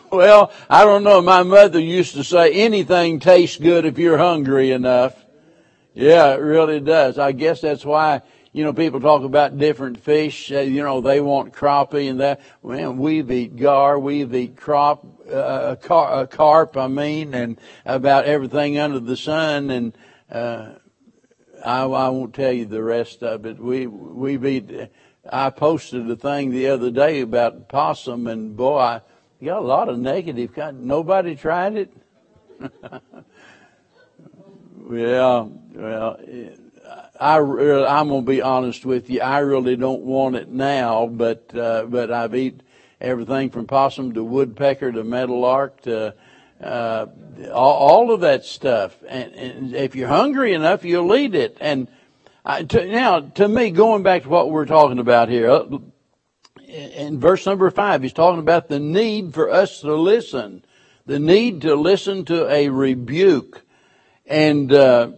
well, 0.09 0.53
I 0.69 0.85
don't 0.85 1.03
know. 1.03 1.21
My 1.21 1.43
mother 1.43 1.79
used 1.79 2.15
to 2.15 2.23
say 2.23 2.53
anything 2.53 3.19
tastes 3.19 3.57
good 3.57 3.85
if 3.85 3.97
you're 3.97 4.17
hungry 4.17 4.71
enough. 4.71 5.21
Yeah, 5.93 6.33
it 6.33 6.39
really 6.39 6.79
does. 6.79 7.19
I 7.19 7.33
guess 7.33 7.59
that's 7.59 7.83
why, 7.83 8.21
you 8.53 8.63
know, 8.65 8.73
people 8.73 8.99
talk 8.99 9.23
about 9.23 9.57
different 9.57 9.97
fish. 9.97 10.51
Uh, 10.51 10.59
you 10.59 10.83
know, 10.83 10.99
they 10.99 11.21
want 11.21 11.53
crappie 11.53 12.09
and 12.09 12.19
that. 12.19 12.41
Man, 12.63 12.97
we've 12.97 13.31
eat 13.31 13.55
gar, 13.55 13.97
we've 13.97 14.33
eat 14.35 14.57
crop, 14.57 15.05
uh, 15.31 15.75
car, 15.75 16.13
uh, 16.13 16.25
carp, 16.25 16.75
I 16.75 16.87
mean, 16.87 17.33
and 17.33 17.59
about 17.85 18.25
everything 18.25 18.77
under 18.77 18.99
the 18.99 19.15
sun. 19.15 19.69
And, 19.69 19.97
uh, 20.29 20.73
I, 21.63 21.83
I 21.83 22.09
won't 22.09 22.33
tell 22.33 22.51
you 22.51 22.65
the 22.65 22.83
rest 22.83 23.23
of 23.23 23.45
it. 23.45 23.59
We, 23.59 23.87
we've 23.87 24.45
eat, 24.45 24.89
I 25.29 25.49
posted 25.49 26.09
a 26.09 26.15
thing 26.15 26.51
the 26.51 26.67
other 26.67 26.91
day 26.91 27.21
about 27.21 27.69
possum 27.69 28.27
and 28.27 28.57
boy, 28.57 28.79
I 28.79 29.01
got 29.43 29.59
a 29.59 29.65
lot 29.65 29.87
of 29.87 29.97
negative. 29.97 30.57
Nobody 30.73 31.35
tried 31.35 31.75
it. 31.77 31.93
Yeah, 34.91 35.47
well, 35.73 36.19
I, 37.19 37.37
I'm 37.37 38.09
to 38.09 38.21
be 38.21 38.41
honest 38.41 38.85
with 38.85 39.09
you. 39.09 39.21
I 39.21 39.39
really 39.39 39.75
don't 39.75 40.01
want 40.01 40.35
it 40.35 40.49
now, 40.49 41.05
but 41.05 41.55
uh, 41.55 41.85
but 41.85 42.11
I've 42.11 42.35
eaten 42.35 42.63
everything 42.99 43.49
from 43.49 43.67
possum 43.67 44.13
to 44.13 44.23
woodpecker 44.23 44.91
to 44.91 45.03
meadowlark 45.03 45.81
to 45.81 46.15
uh, 46.63 47.07
all, 47.51 47.73
all, 47.73 48.13
of 48.13 48.21
that 48.21 48.45
stuff. 48.45 48.95
And, 49.07 49.33
and, 49.33 49.75
if 49.75 49.95
you're 49.95 50.07
hungry 50.07 50.53
enough, 50.53 50.85
you'll 50.85 51.15
eat 51.15 51.33
it. 51.33 51.57
And 51.59 51.87
I, 52.45 52.63
to, 52.63 52.85
now, 52.85 53.19
to 53.19 53.47
me, 53.47 53.71
going 53.71 54.03
back 54.03 54.23
to 54.23 54.29
what 54.29 54.51
we're 54.51 54.67
talking 54.67 54.99
about 54.99 55.29
here, 55.29 55.49
uh, 55.49 55.79
in 56.67 57.19
verse 57.19 57.45
number 57.45 57.69
five, 57.71 58.03
he's 58.03 58.13
talking 58.13 58.39
about 58.39 58.67
the 58.67 58.79
need 58.79 59.33
for 59.33 59.49
us 59.49 59.81
to 59.81 59.95
listen, 59.95 60.63
the 61.05 61.19
need 61.19 61.61
to 61.61 61.75
listen 61.75 62.25
to 62.25 62.47
a 62.47 62.69
rebuke 62.69 63.63
and 64.25 64.71
uh, 64.71 65.11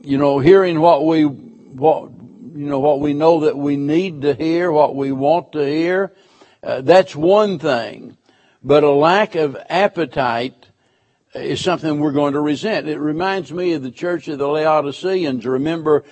you 0.00 0.18
know, 0.18 0.38
hearing 0.38 0.80
what 0.80 1.04
we 1.04 1.24
what 1.24 2.10
you 2.58 2.66
know 2.66 2.80
what 2.80 3.00
we 3.00 3.14
know 3.14 3.40
that 3.40 3.56
we 3.56 3.76
need 3.76 4.22
to 4.22 4.34
hear, 4.34 4.70
what 4.70 4.94
we 4.94 5.12
want 5.12 5.52
to 5.52 5.64
hear, 5.64 6.12
uh, 6.62 6.80
that's 6.80 7.14
one 7.14 7.58
thing. 7.58 8.16
But 8.62 8.84
a 8.84 8.90
lack 8.90 9.34
of 9.34 9.56
appetite 9.68 10.68
is 11.34 11.60
something 11.60 12.00
we're 12.00 12.12
going 12.12 12.32
to 12.32 12.40
resent. 12.40 12.88
It 12.88 12.98
reminds 12.98 13.52
me 13.52 13.72
of 13.72 13.82
the 13.82 13.90
church 13.90 14.28
of 14.28 14.38
the 14.38 14.48
Laodiceans. 14.48 15.46
Remember, 15.46 16.04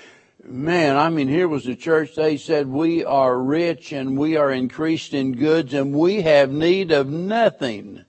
man, 0.44 0.96
I 0.96 1.08
mean, 1.08 1.28
here 1.28 1.48
was 1.48 1.66
a 1.66 1.74
church, 1.74 2.14
they 2.14 2.36
said, 2.36 2.68
we 2.68 3.04
are 3.04 3.38
rich 3.38 3.92
and 3.92 4.16
we 4.16 4.36
are 4.36 4.52
increased 4.52 5.14
in 5.14 5.32
goods 5.32 5.74
and 5.74 5.92
we 5.92 6.22
have 6.22 6.50
need 6.50 6.92
of 6.92 7.08
nothing. 7.08 8.04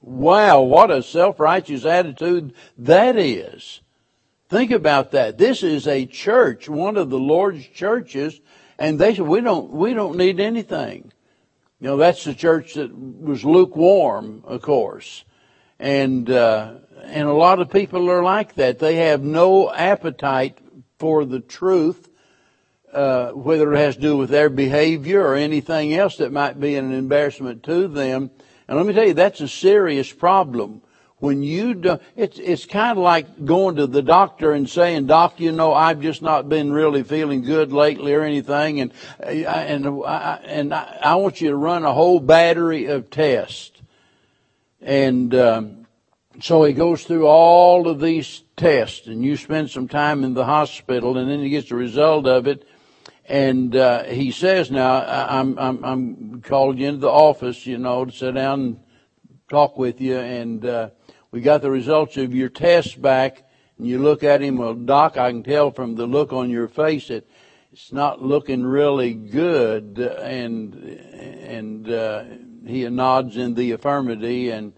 Wow, 0.00 0.60
what 0.60 0.90
a 0.90 1.02
self-righteous 1.02 1.84
attitude 1.84 2.54
that 2.78 3.16
is. 3.16 3.80
Think 4.54 4.70
about 4.70 5.10
that. 5.10 5.36
This 5.36 5.64
is 5.64 5.88
a 5.88 6.06
church, 6.06 6.68
one 6.68 6.96
of 6.96 7.10
the 7.10 7.18
Lord's 7.18 7.66
churches, 7.66 8.40
and 8.78 9.00
they 9.00 9.12
said, 9.12 9.26
we 9.26 9.40
don't, 9.40 9.68
we 9.72 9.94
don't 9.94 10.16
need 10.16 10.38
anything. 10.38 11.10
You 11.80 11.88
know, 11.88 11.96
that's 11.96 12.22
the 12.22 12.34
church 12.34 12.74
that 12.74 12.96
was 12.96 13.44
lukewarm, 13.44 14.44
of 14.46 14.62
course. 14.62 15.24
And, 15.80 16.30
uh, 16.30 16.74
and 17.02 17.26
a 17.26 17.32
lot 17.32 17.58
of 17.58 17.68
people 17.68 18.08
are 18.08 18.22
like 18.22 18.54
that. 18.54 18.78
They 18.78 18.94
have 19.08 19.24
no 19.24 19.72
appetite 19.72 20.58
for 21.00 21.24
the 21.24 21.40
truth, 21.40 22.08
uh, 22.92 23.30
whether 23.30 23.74
it 23.74 23.78
has 23.78 23.96
to 23.96 24.02
do 24.02 24.16
with 24.16 24.30
their 24.30 24.50
behavior 24.50 25.20
or 25.20 25.34
anything 25.34 25.94
else 25.94 26.18
that 26.18 26.30
might 26.30 26.60
be 26.60 26.76
an 26.76 26.92
embarrassment 26.92 27.64
to 27.64 27.88
them. 27.88 28.30
And 28.68 28.76
let 28.76 28.86
me 28.86 28.92
tell 28.92 29.04
you, 29.04 29.14
that's 29.14 29.40
a 29.40 29.48
serious 29.48 30.12
problem. 30.12 30.80
When 31.24 31.42
you 31.42 31.72
do, 31.72 31.98
it's, 32.16 32.38
it's 32.38 32.66
kind 32.66 32.98
of 32.98 33.02
like 33.02 33.46
going 33.46 33.76
to 33.76 33.86
the 33.86 34.02
doctor 34.02 34.52
and 34.52 34.68
saying, 34.68 35.06
doc, 35.06 35.40
you 35.40 35.52
know, 35.52 35.72
I've 35.72 36.02
just 36.02 36.20
not 36.20 36.50
been 36.50 36.70
really 36.70 37.02
feeling 37.02 37.40
good 37.40 37.72
lately 37.72 38.12
or 38.12 38.20
anything. 38.20 38.82
And, 38.82 38.92
and, 39.20 39.86
and 39.86 40.74
I 40.74 41.14
want 41.14 41.40
you 41.40 41.48
to 41.48 41.56
run 41.56 41.86
a 41.86 41.94
whole 41.94 42.20
battery 42.20 42.84
of 42.88 43.08
tests. 43.08 43.80
And, 44.82 45.34
um, 45.34 45.86
so 46.42 46.62
he 46.62 46.74
goes 46.74 47.04
through 47.04 47.26
all 47.26 47.88
of 47.88 48.02
these 48.02 48.42
tests 48.58 49.06
and 49.06 49.24
you 49.24 49.38
spend 49.38 49.70
some 49.70 49.88
time 49.88 50.24
in 50.24 50.34
the 50.34 50.44
hospital 50.44 51.16
and 51.16 51.30
then 51.30 51.40
he 51.40 51.48
gets 51.48 51.70
the 51.70 51.76
result 51.76 52.26
of 52.26 52.46
it 52.46 52.68
and 53.26 53.74
uh, 53.74 54.04
he 54.04 54.30
says, 54.30 54.70
"Now 54.70 55.00
I'm 55.00 55.58
I'm 55.58 55.82
I'm 55.82 56.42
called 56.42 56.78
you 56.78 56.88
into 56.88 57.00
the 57.00 57.08
office, 57.08 57.66
you 57.66 57.78
know, 57.78 58.04
to 58.04 58.12
sit 58.12 58.34
down 58.34 58.60
and 58.60 58.80
talk 59.48 59.78
with 59.78 60.00
you, 60.00 60.18
and 60.18 60.66
uh, 60.66 60.90
we 61.34 61.40
got 61.40 61.62
the 61.62 61.70
results 61.70 62.16
of 62.16 62.32
your 62.32 62.48
test 62.48 63.02
back." 63.02 63.42
And 63.76 63.88
you 63.88 63.98
look 63.98 64.22
at 64.22 64.40
him, 64.40 64.56
well, 64.56 64.74
Doc, 64.74 65.16
I 65.16 65.32
can 65.32 65.42
tell 65.42 65.72
from 65.72 65.96
the 65.96 66.06
look 66.06 66.32
on 66.32 66.48
your 66.48 66.68
face 66.68 67.08
that 67.08 67.28
it's 67.72 67.92
not 67.92 68.22
looking 68.22 68.62
really 68.64 69.14
good, 69.14 69.98
and 69.98 70.74
and 70.74 71.90
uh, 71.90 72.24
he 72.64 72.88
nods 72.88 73.36
in 73.36 73.54
the 73.54 73.72
affirmative, 73.72 74.54
and 74.54 74.72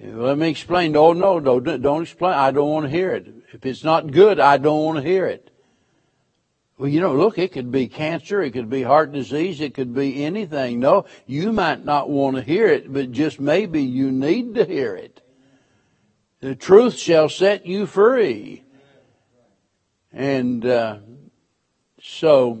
let 0.00 0.36
me 0.36 0.50
explain. 0.50 0.96
Oh 0.96 1.12
no, 1.12 1.38
no, 1.38 1.60
don't 1.60 2.02
explain. 2.02 2.34
I 2.34 2.50
don't 2.50 2.68
want 2.68 2.86
to 2.86 2.90
hear 2.90 3.12
it. 3.12 3.32
If 3.52 3.64
it's 3.64 3.84
not 3.84 4.10
good, 4.10 4.40
I 4.40 4.56
don't 4.56 4.84
want 4.84 4.96
to 4.98 5.08
hear 5.08 5.26
it. 5.26 5.48
Well, 6.76 6.88
you 6.88 7.00
know, 7.00 7.14
look, 7.14 7.38
it 7.38 7.52
could 7.52 7.70
be 7.70 7.86
cancer, 7.86 8.42
it 8.42 8.50
could 8.50 8.68
be 8.68 8.82
heart 8.82 9.12
disease, 9.12 9.60
it 9.60 9.72
could 9.72 9.94
be 9.94 10.24
anything. 10.24 10.80
No, 10.80 11.04
you 11.28 11.52
might 11.52 11.84
not 11.84 12.10
want 12.10 12.34
to 12.34 12.42
hear 12.42 12.66
it, 12.66 12.92
but 12.92 13.12
just 13.12 13.38
maybe 13.38 13.80
you 13.80 14.10
need 14.10 14.56
to 14.56 14.64
hear 14.64 14.96
it. 14.96 15.21
The 16.42 16.56
truth 16.56 16.98
shall 16.98 17.28
set 17.28 17.66
you 17.66 17.86
free. 17.86 18.64
And 20.12 20.66
uh, 20.66 20.98
so, 22.00 22.60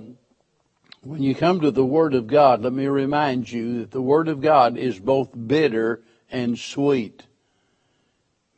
when 1.02 1.20
you 1.20 1.34
come 1.34 1.60
to 1.60 1.72
the 1.72 1.84
Word 1.84 2.14
of 2.14 2.28
God, 2.28 2.62
let 2.62 2.72
me 2.72 2.86
remind 2.86 3.50
you 3.50 3.80
that 3.80 3.90
the 3.90 4.00
Word 4.00 4.28
of 4.28 4.40
God 4.40 4.78
is 4.78 5.00
both 5.00 5.30
bitter 5.48 6.00
and 6.30 6.56
sweet. 6.56 7.24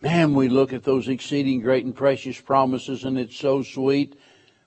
Man, 0.02 0.34
we 0.34 0.50
look 0.50 0.74
at 0.74 0.84
those 0.84 1.08
exceeding 1.08 1.62
great 1.62 1.87
and 1.87 1.96
precious 1.96 2.38
promises, 2.38 3.04
and 3.04 3.18
it's 3.18 3.34
so 3.34 3.62
sweet. 3.62 4.16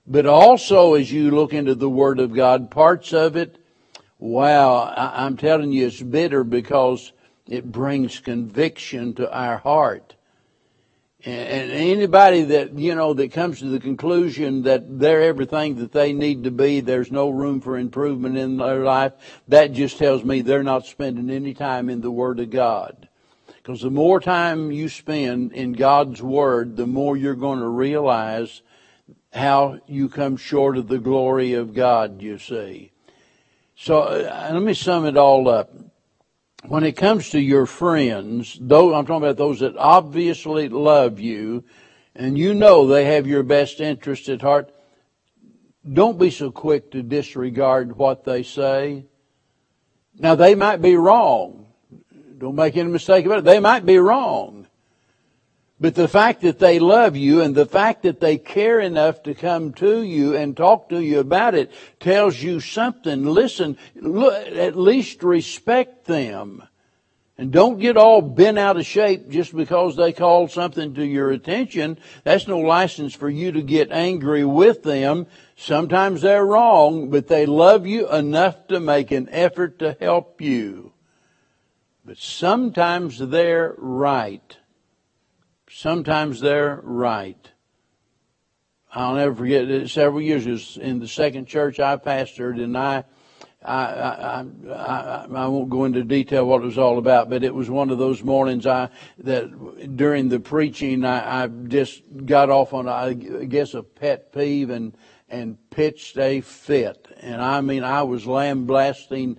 But 0.08 0.26
also, 0.26 0.96
as 0.96 1.12
you 1.12 1.30
look 1.30 1.54
into 1.54 1.76
the 1.76 1.88
Word 1.88 2.20
of 2.20 2.34
God, 2.34 2.72
parts 2.72 3.14
of 3.14 3.36
it, 3.36 3.64
wow, 4.18 4.92
I'm 4.98 5.38
telling 5.38 5.72
you, 5.72 5.86
it's 5.86 6.02
bitter 6.02 6.44
because 6.44 7.12
it 7.48 7.72
brings 7.72 8.20
conviction 8.20 9.14
to 9.14 9.32
our 9.32 9.58
heart. 9.58 10.16
And 11.28 11.72
anybody 11.72 12.44
that, 12.44 12.80
you 12.80 12.96
know, 12.96 13.14
that 13.14 13.34
comes 13.34 13.60
to 13.60 13.66
the 13.66 13.82
conclusion 13.82 14.62
that 14.62 14.98
they're 14.98 15.24
everything 15.24 15.76
that 15.76 15.92
they 15.92 16.14
need 16.14 16.46
to 16.46 16.52
be, 16.52 16.80
there's 16.80 17.12
no 17.12 17.30
room 17.30 17.60
for 17.60 17.78
improvement 17.78 18.38
in 18.38 18.56
their 18.56 18.86
life, 18.86 19.12
that 19.50 19.74
just 19.74 19.98
tells 19.98 20.24
me 20.24 20.40
they're 20.40 20.64
not 20.64 20.86
spending 20.86 21.30
any 21.30 21.54
time 21.54 21.90
in 21.90 22.00
the 22.00 22.12
Word 22.12 22.40
of 22.40 22.50
God. 22.50 23.10
Because 23.58 23.82
the 23.82 23.90
more 23.90 24.22
time 24.22 24.72
you 24.72 24.88
spend 24.88 25.52
in 25.52 25.74
God's 25.74 26.22
Word, 26.22 26.78
the 26.78 26.88
more 26.88 27.18
you're 27.18 27.36
going 27.36 27.60
to 27.60 27.68
realize 27.68 28.62
how 29.34 29.82
you 29.86 30.08
come 30.08 30.38
short 30.38 30.78
of 30.78 30.88
the 30.88 30.98
glory 30.98 31.56
of 31.56 31.74
God, 31.74 32.22
you 32.22 32.40
see. 32.40 32.94
So 33.76 34.00
uh, 34.00 34.50
let 34.54 34.64
me 34.64 34.74
sum 34.74 35.06
it 35.06 35.18
all 35.18 35.50
up. 35.50 35.74
When 36.66 36.84
it 36.84 36.94
comes 36.98 37.30
to 37.30 37.40
your 37.40 37.66
friends, 37.66 38.58
though 38.60 38.94
I'm 38.94 39.06
talking 39.06 39.24
about 39.24 39.38
those 39.38 39.60
that 39.60 39.78
obviously 39.78 40.70
love 40.70 41.20
you, 41.20 41.64
and 42.16 42.38
you 42.38 42.54
know 42.54 42.88
they 42.88 43.06
have 43.06 43.28
your 43.28 43.44
best 43.44 43.80
interest 43.80 44.28
at 44.28 44.42
heart, 44.42 44.74
don't 45.92 46.18
be 46.18 46.32
so 46.32 46.52
quick 46.52 46.92
to 46.92 47.04
disregard 47.04 47.96
what 47.96 48.26
they 48.26 48.44
say. 48.44 49.06
Now 50.18 50.36
they 50.36 50.56
might 50.56 50.82
be 50.82 50.96
wrong. 50.96 51.68
Don't 52.38 52.56
make 52.56 52.76
any 52.76 52.90
mistake 52.90 53.26
about 53.26 53.40
it. 53.40 53.46
They 53.46 53.60
might 53.60 53.86
be 53.86 53.98
wrong. 53.98 54.68
But 55.80 55.94
the 55.94 56.08
fact 56.08 56.42
that 56.42 56.58
they 56.58 56.80
love 56.80 57.16
you 57.16 57.42
and 57.42 57.54
the 57.54 57.68
fact 57.68 58.04
that 58.04 58.20
they 58.20 58.38
care 58.38 58.80
enough 58.80 59.22
to 59.24 59.36
come 59.36 59.74
to 59.74 60.02
you 60.02 60.36
and 60.36 60.58
talk 60.58 60.90
to 60.90 61.00
you 61.00 61.20
about 61.20 61.54
it 61.54 61.72
tells 62.00 62.42
you 62.42 62.60
something. 62.60 63.26
Listen, 63.26 63.78
look, 63.96 64.34
at 64.34 64.76
least 64.76 65.22
respect 65.22 66.06
them. 66.06 66.64
And 67.40 67.52
don't 67.52 67.78
get 67.78 67.98
all 67.98 68.24
bent 68.24 68.58
out 68.58 68.78
of 68.78 68.88
shape 68.88 69.30
just 69.30 69.56
because 69.56 69.96
they 69.96 70.12
called 70.12 70.50
something 70.50 70.96
to 70.96 71.06
your 71.06 71.30
attention. 71.30 72.00
That's 72.24 72.48
no 72.48 72.58
license 72.58 73.14
for 73.14 73.30
you 73.30 73.52
to 73.52 73.62
get 73.62 73.92
angry 73.92 74.44
with 74.44 74.82
them. 74.82 75.28
Sometimes 75.56 76.24
they're 76.24 76.46
wrong, 76.46 77.12
but 77.12 77.28
they 77.28 77.46
love 77.46 77.86
you 77.86 78.10
enough 78.12 78.66
to 78.70 78.80
make 78.80 79.12
an 79.12 79.30
effort 79.30 79.78
to 79.80 79.96
help 80.00 80.42
you. 80.42 80.94
But 82.04 82.18
sometimes 82.18 83.20
they're 83.20 83.76
right. 83.78 84.58
Sometimes 85.78 86.40
they're 86.40 86.80
right. 86.82 87.52
I'll 88.92 89.14
never 89.14 89.36
forget 89.36 89.70
it. 89.70 89.92
Several 89.92 90.20
years 90.20 90.76
in 90.76 90.98
the 90.98 91.08
second 91.08 91.46
church 91.46 91.80
I 91.80 91.98
pastored, 91.98 92.60
and 92.60 92.76
I, 92.76 93.04
I, 93.64 93.84
I, 93.84 94.46
I, 94.72 95.28
I 95.32 95.48
won't 95.48 95.70
go 95.70 95.86
into 95.86 96.04
detail 96.04 96.48
what 96.48 96.64
it 96.64 96.66
was 96.66 96.80
all 96.80 96.98
about, 96.98 97.30
but 97.30 97.44
it 97.44 97.54
was 97.54 97.70
one 97.70 97.92
of 97.92 98.00
those 98.00 98.24
mornings 98.24 98.66
I 98.66 98.90
that 99.20 99.96
during 99.96 100.30
the 100.30 100.40
preaching 100.40 101.06
I, 101.06 101.44
I 101.44 101.46
just 101.46 102.02
got 102.26 102.50
off 102.50 102.74
on 102.74 102.90
I 102.90 103.14
guess 103.14 103.76
a 103.76 103.84
pet 103.84 104.34
peeve 104.34 104.72
and 104.72 104.98
and 105.30 105.60
pitched 105.70 106.18
a 106.18 106.42
fit, 106.42 107.08
and 107.20 107.40
I 107.40 107.62
mean 107.62 107.84
I 107.84 108.02
was 108.02 108.26
lambasting 108.26 109.38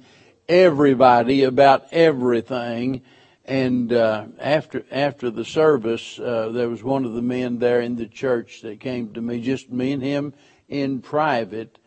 everybody 0.48 1.42
about 1.42 1.88
everything 1.90 3.02
and 3.48 3.94
uh, 3.94 4.26
after 4.38 4.84
after 4.90 5.30
the 5.30 5.44
service, 5.44 6.18
uh, 6.18 6.50
there 6.50 6.68
was 6.68 6.82
one 6.82 7.06
of 7.06 7.14
the 7.14 7.22
men 7.22 7.58
there 7.58 7.80
in 7.80 7.96
the 7.96 8.06
church 8.06 8.60
that 8.60 8.78
came 8.78 9.14
to 9.14 9.22
me, 9.22 9.40
just 9.40 9.70
me 9.70 9.92
and 9.92 10.02
him 10.02 10.34
in 10.68 11.00
private, 11.00 11.78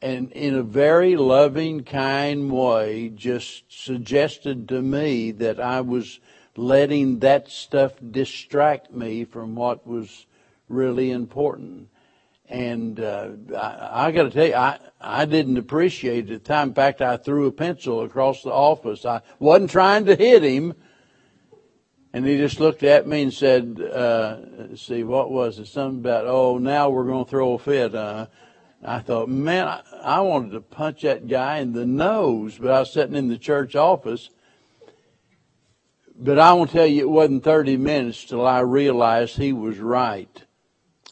and 0.00 0.32
in 0.32 0.54
a 0.54 0.62
very 0.62 1.16
loving, 1.16 1.84
kind 1.84 2.50
way, 2.50 3.10
just 3.10 3.64
suggested 3.68 4.66
to 4.70 4.80
me 4.80 5.30
that 5.32 5.60
I 5.60 5.82
was 5.82 6.20
letting 6.56 7.18
that 7.18 7.50
stuff 7.50 7.92
distract 8.10 8.90
me 8.90 9.26
from 9.26 9.54
what 9.54 9.86
was 9.86 10.24
really 10.70 11.10
important. 11.10 11.88
And 12.48 12.98
uh, 12.98 13.28
I, 13.54 14.06
I 14.06 14.10
got 14.10 14.22
to 14.22 14.30
tell 14.30 14.46
you, 14.46 14.54
I, 14.54 14.78
I 14.98 15.26
didn't 15.26 15.58
appreciate 15.58 16.30
it 16.30 16.34
at 16.34 16.44
the 16.44 16.48
time. 16.48 16.68
In 16.68 16.74
fact, 16.74 17.02
I 17.02 17.18
threw 17.18 17.46
a 17.46 17.52
pencil 17.52 18.00
across 18.00 18.42
the 18.42 18.52
office. 18.52 19.04
I 19.04 19.20
wasn't 19.38 19.70
trying 19.70 20.06
to 20.06 20.16
hit 20.16 20.42
him. 20.42 20.74
And 22.12 22.26
he 22.26 22.38
just 22.38 22.58
looked 22.58 22.82
at 22.82 23.06
me 23.06 23.22
and 23.22 23.32
said, 23.32 23.80
uh, 23.80 24.74
see, 24.74 25.04
what 25.04 25.30
was 25.30 25.58
it? 25.60 25.66
Something 25.66 26.00
about, 26.00 26.26
oh, 26.26 26.58
now 26.58 26.90
we're 26.90 27.04
going 27.04 27.24
to 27.24 27.30
throw 27.30 27.54
a 27.54 27.58
fit. 27.58 27.94
Uh, 27.94 28.26
I 28.82 28.98
thought, 28.98 29.28
man, 29.28 29.68
I, 29.68 29.82
I 30.02 30.20
wanted 30.20 30.52
to 30.52 30.60
punch 30.60 31.02
that 31.02 31.28
guy 31.28 31.58
in 31.58 31.72
the 31.72 31.86
nose, 31.86 32.58
but 32.58 32.72
I 32.72 32.80
was 32.80 32.92
sitting 32.92 33.14
in 33.14 33.28
the 33.28 33.38
church 33.38 33.76
office. 33.76 34.30
But 36.16 36.40
I 36.40 36.52
will 36.52 36.66
tell 36.66 36.86
you, 36.86 37.02
it 37.02 37.10
wasn't 37.10 37.44
30 37.44 37.76
minutes 37.76 38.24
till 38.24 38.46
I 38.46 38.60
realized 38.60 39.36
he 39.36 39.52
was 39.52 39.78
right. 39.78 40.44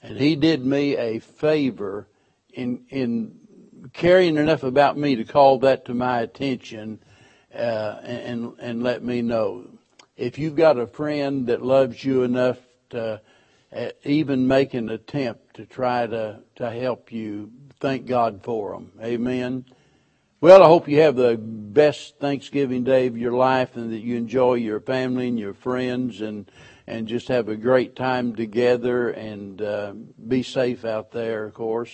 And 0.03 0.19
he 0.19 0.35
did 0.35 0.67
me 0.67 0.97
a 0.97 1.21
favor 1.21 2.09
in, 2.53 2.85
in 2.89 3.39
caring 3.93 4.37
enough 4.37 4.65
about 4.65 4.99
me 4.99 5.15
to 5.15 5.25
call 5.25 5.61
that 5.61 5.85
to 5.85 5.95
my 5.95 6.21
attention, 6.21 6.99
uh, 7.55 8.01
and, 8.03 8.53
and 8.59 8.83
let 8.83 9.03
me 9.03 9.23
know 9.23 9.78
if 10.19 10.37
you've 10.37 10.57
got 10.57 10.79
a 10.79 10.87
friend 10.87 11.47
that 11.47 11.63
loves 11.63 12.05
you 12.05 12.25
enough 12.25 12.59
to 12.91 13.21
uh, 13.75 13.89
even 14.05 14.49
make 14.49 14.75
an 14.75 14.91
attempt 14.91 15.55
to 15.55 15.65
try 15.65 16.07
to, 16.07 16.41
to 16.57 16.71
help 16.71 17.13
you, 17.13 17.53
thank 17.79 18.07
God 18.07 18.41
for 18.43 18.73
them. 18.73 18.93
Amen. 19.01 19.65
Well, 20.41 20.63
I 20.63 20.67
hope 20.67 20.89
you 20.89 21.01
have 21.01 21.17
the 21.17 21.37
best 21.37 22.19
Thanksgiving 22.19 22.83
day 22.83 23.07
of 23.07 23.17
your 23.17 23.33
life 23.33 23.77
and 23.77 23.93
that 23.93 24.01
you 24.01 24.17
enjoy 24.17 24.55
your 24.55 24.81
family 24.81 25.29
and 25.29 25.39
your 25.39 25.55
friends 25.55 26.21
and, 26.21 26.51
and 26.87 27.07
just 27.07 27.29
have 27.29 27.49
a 27.49 27.57
great 27.57 27.95
time 27.95 28.35
together 28.35 29.11
and 29.11 29.63
uh, 29.63 29.93
be 30.27 30.43
safe 30.43 30.85
out 30.85 31.13
there, 31.13 31.45
of 31.45 31.55
course. 31.55 31.93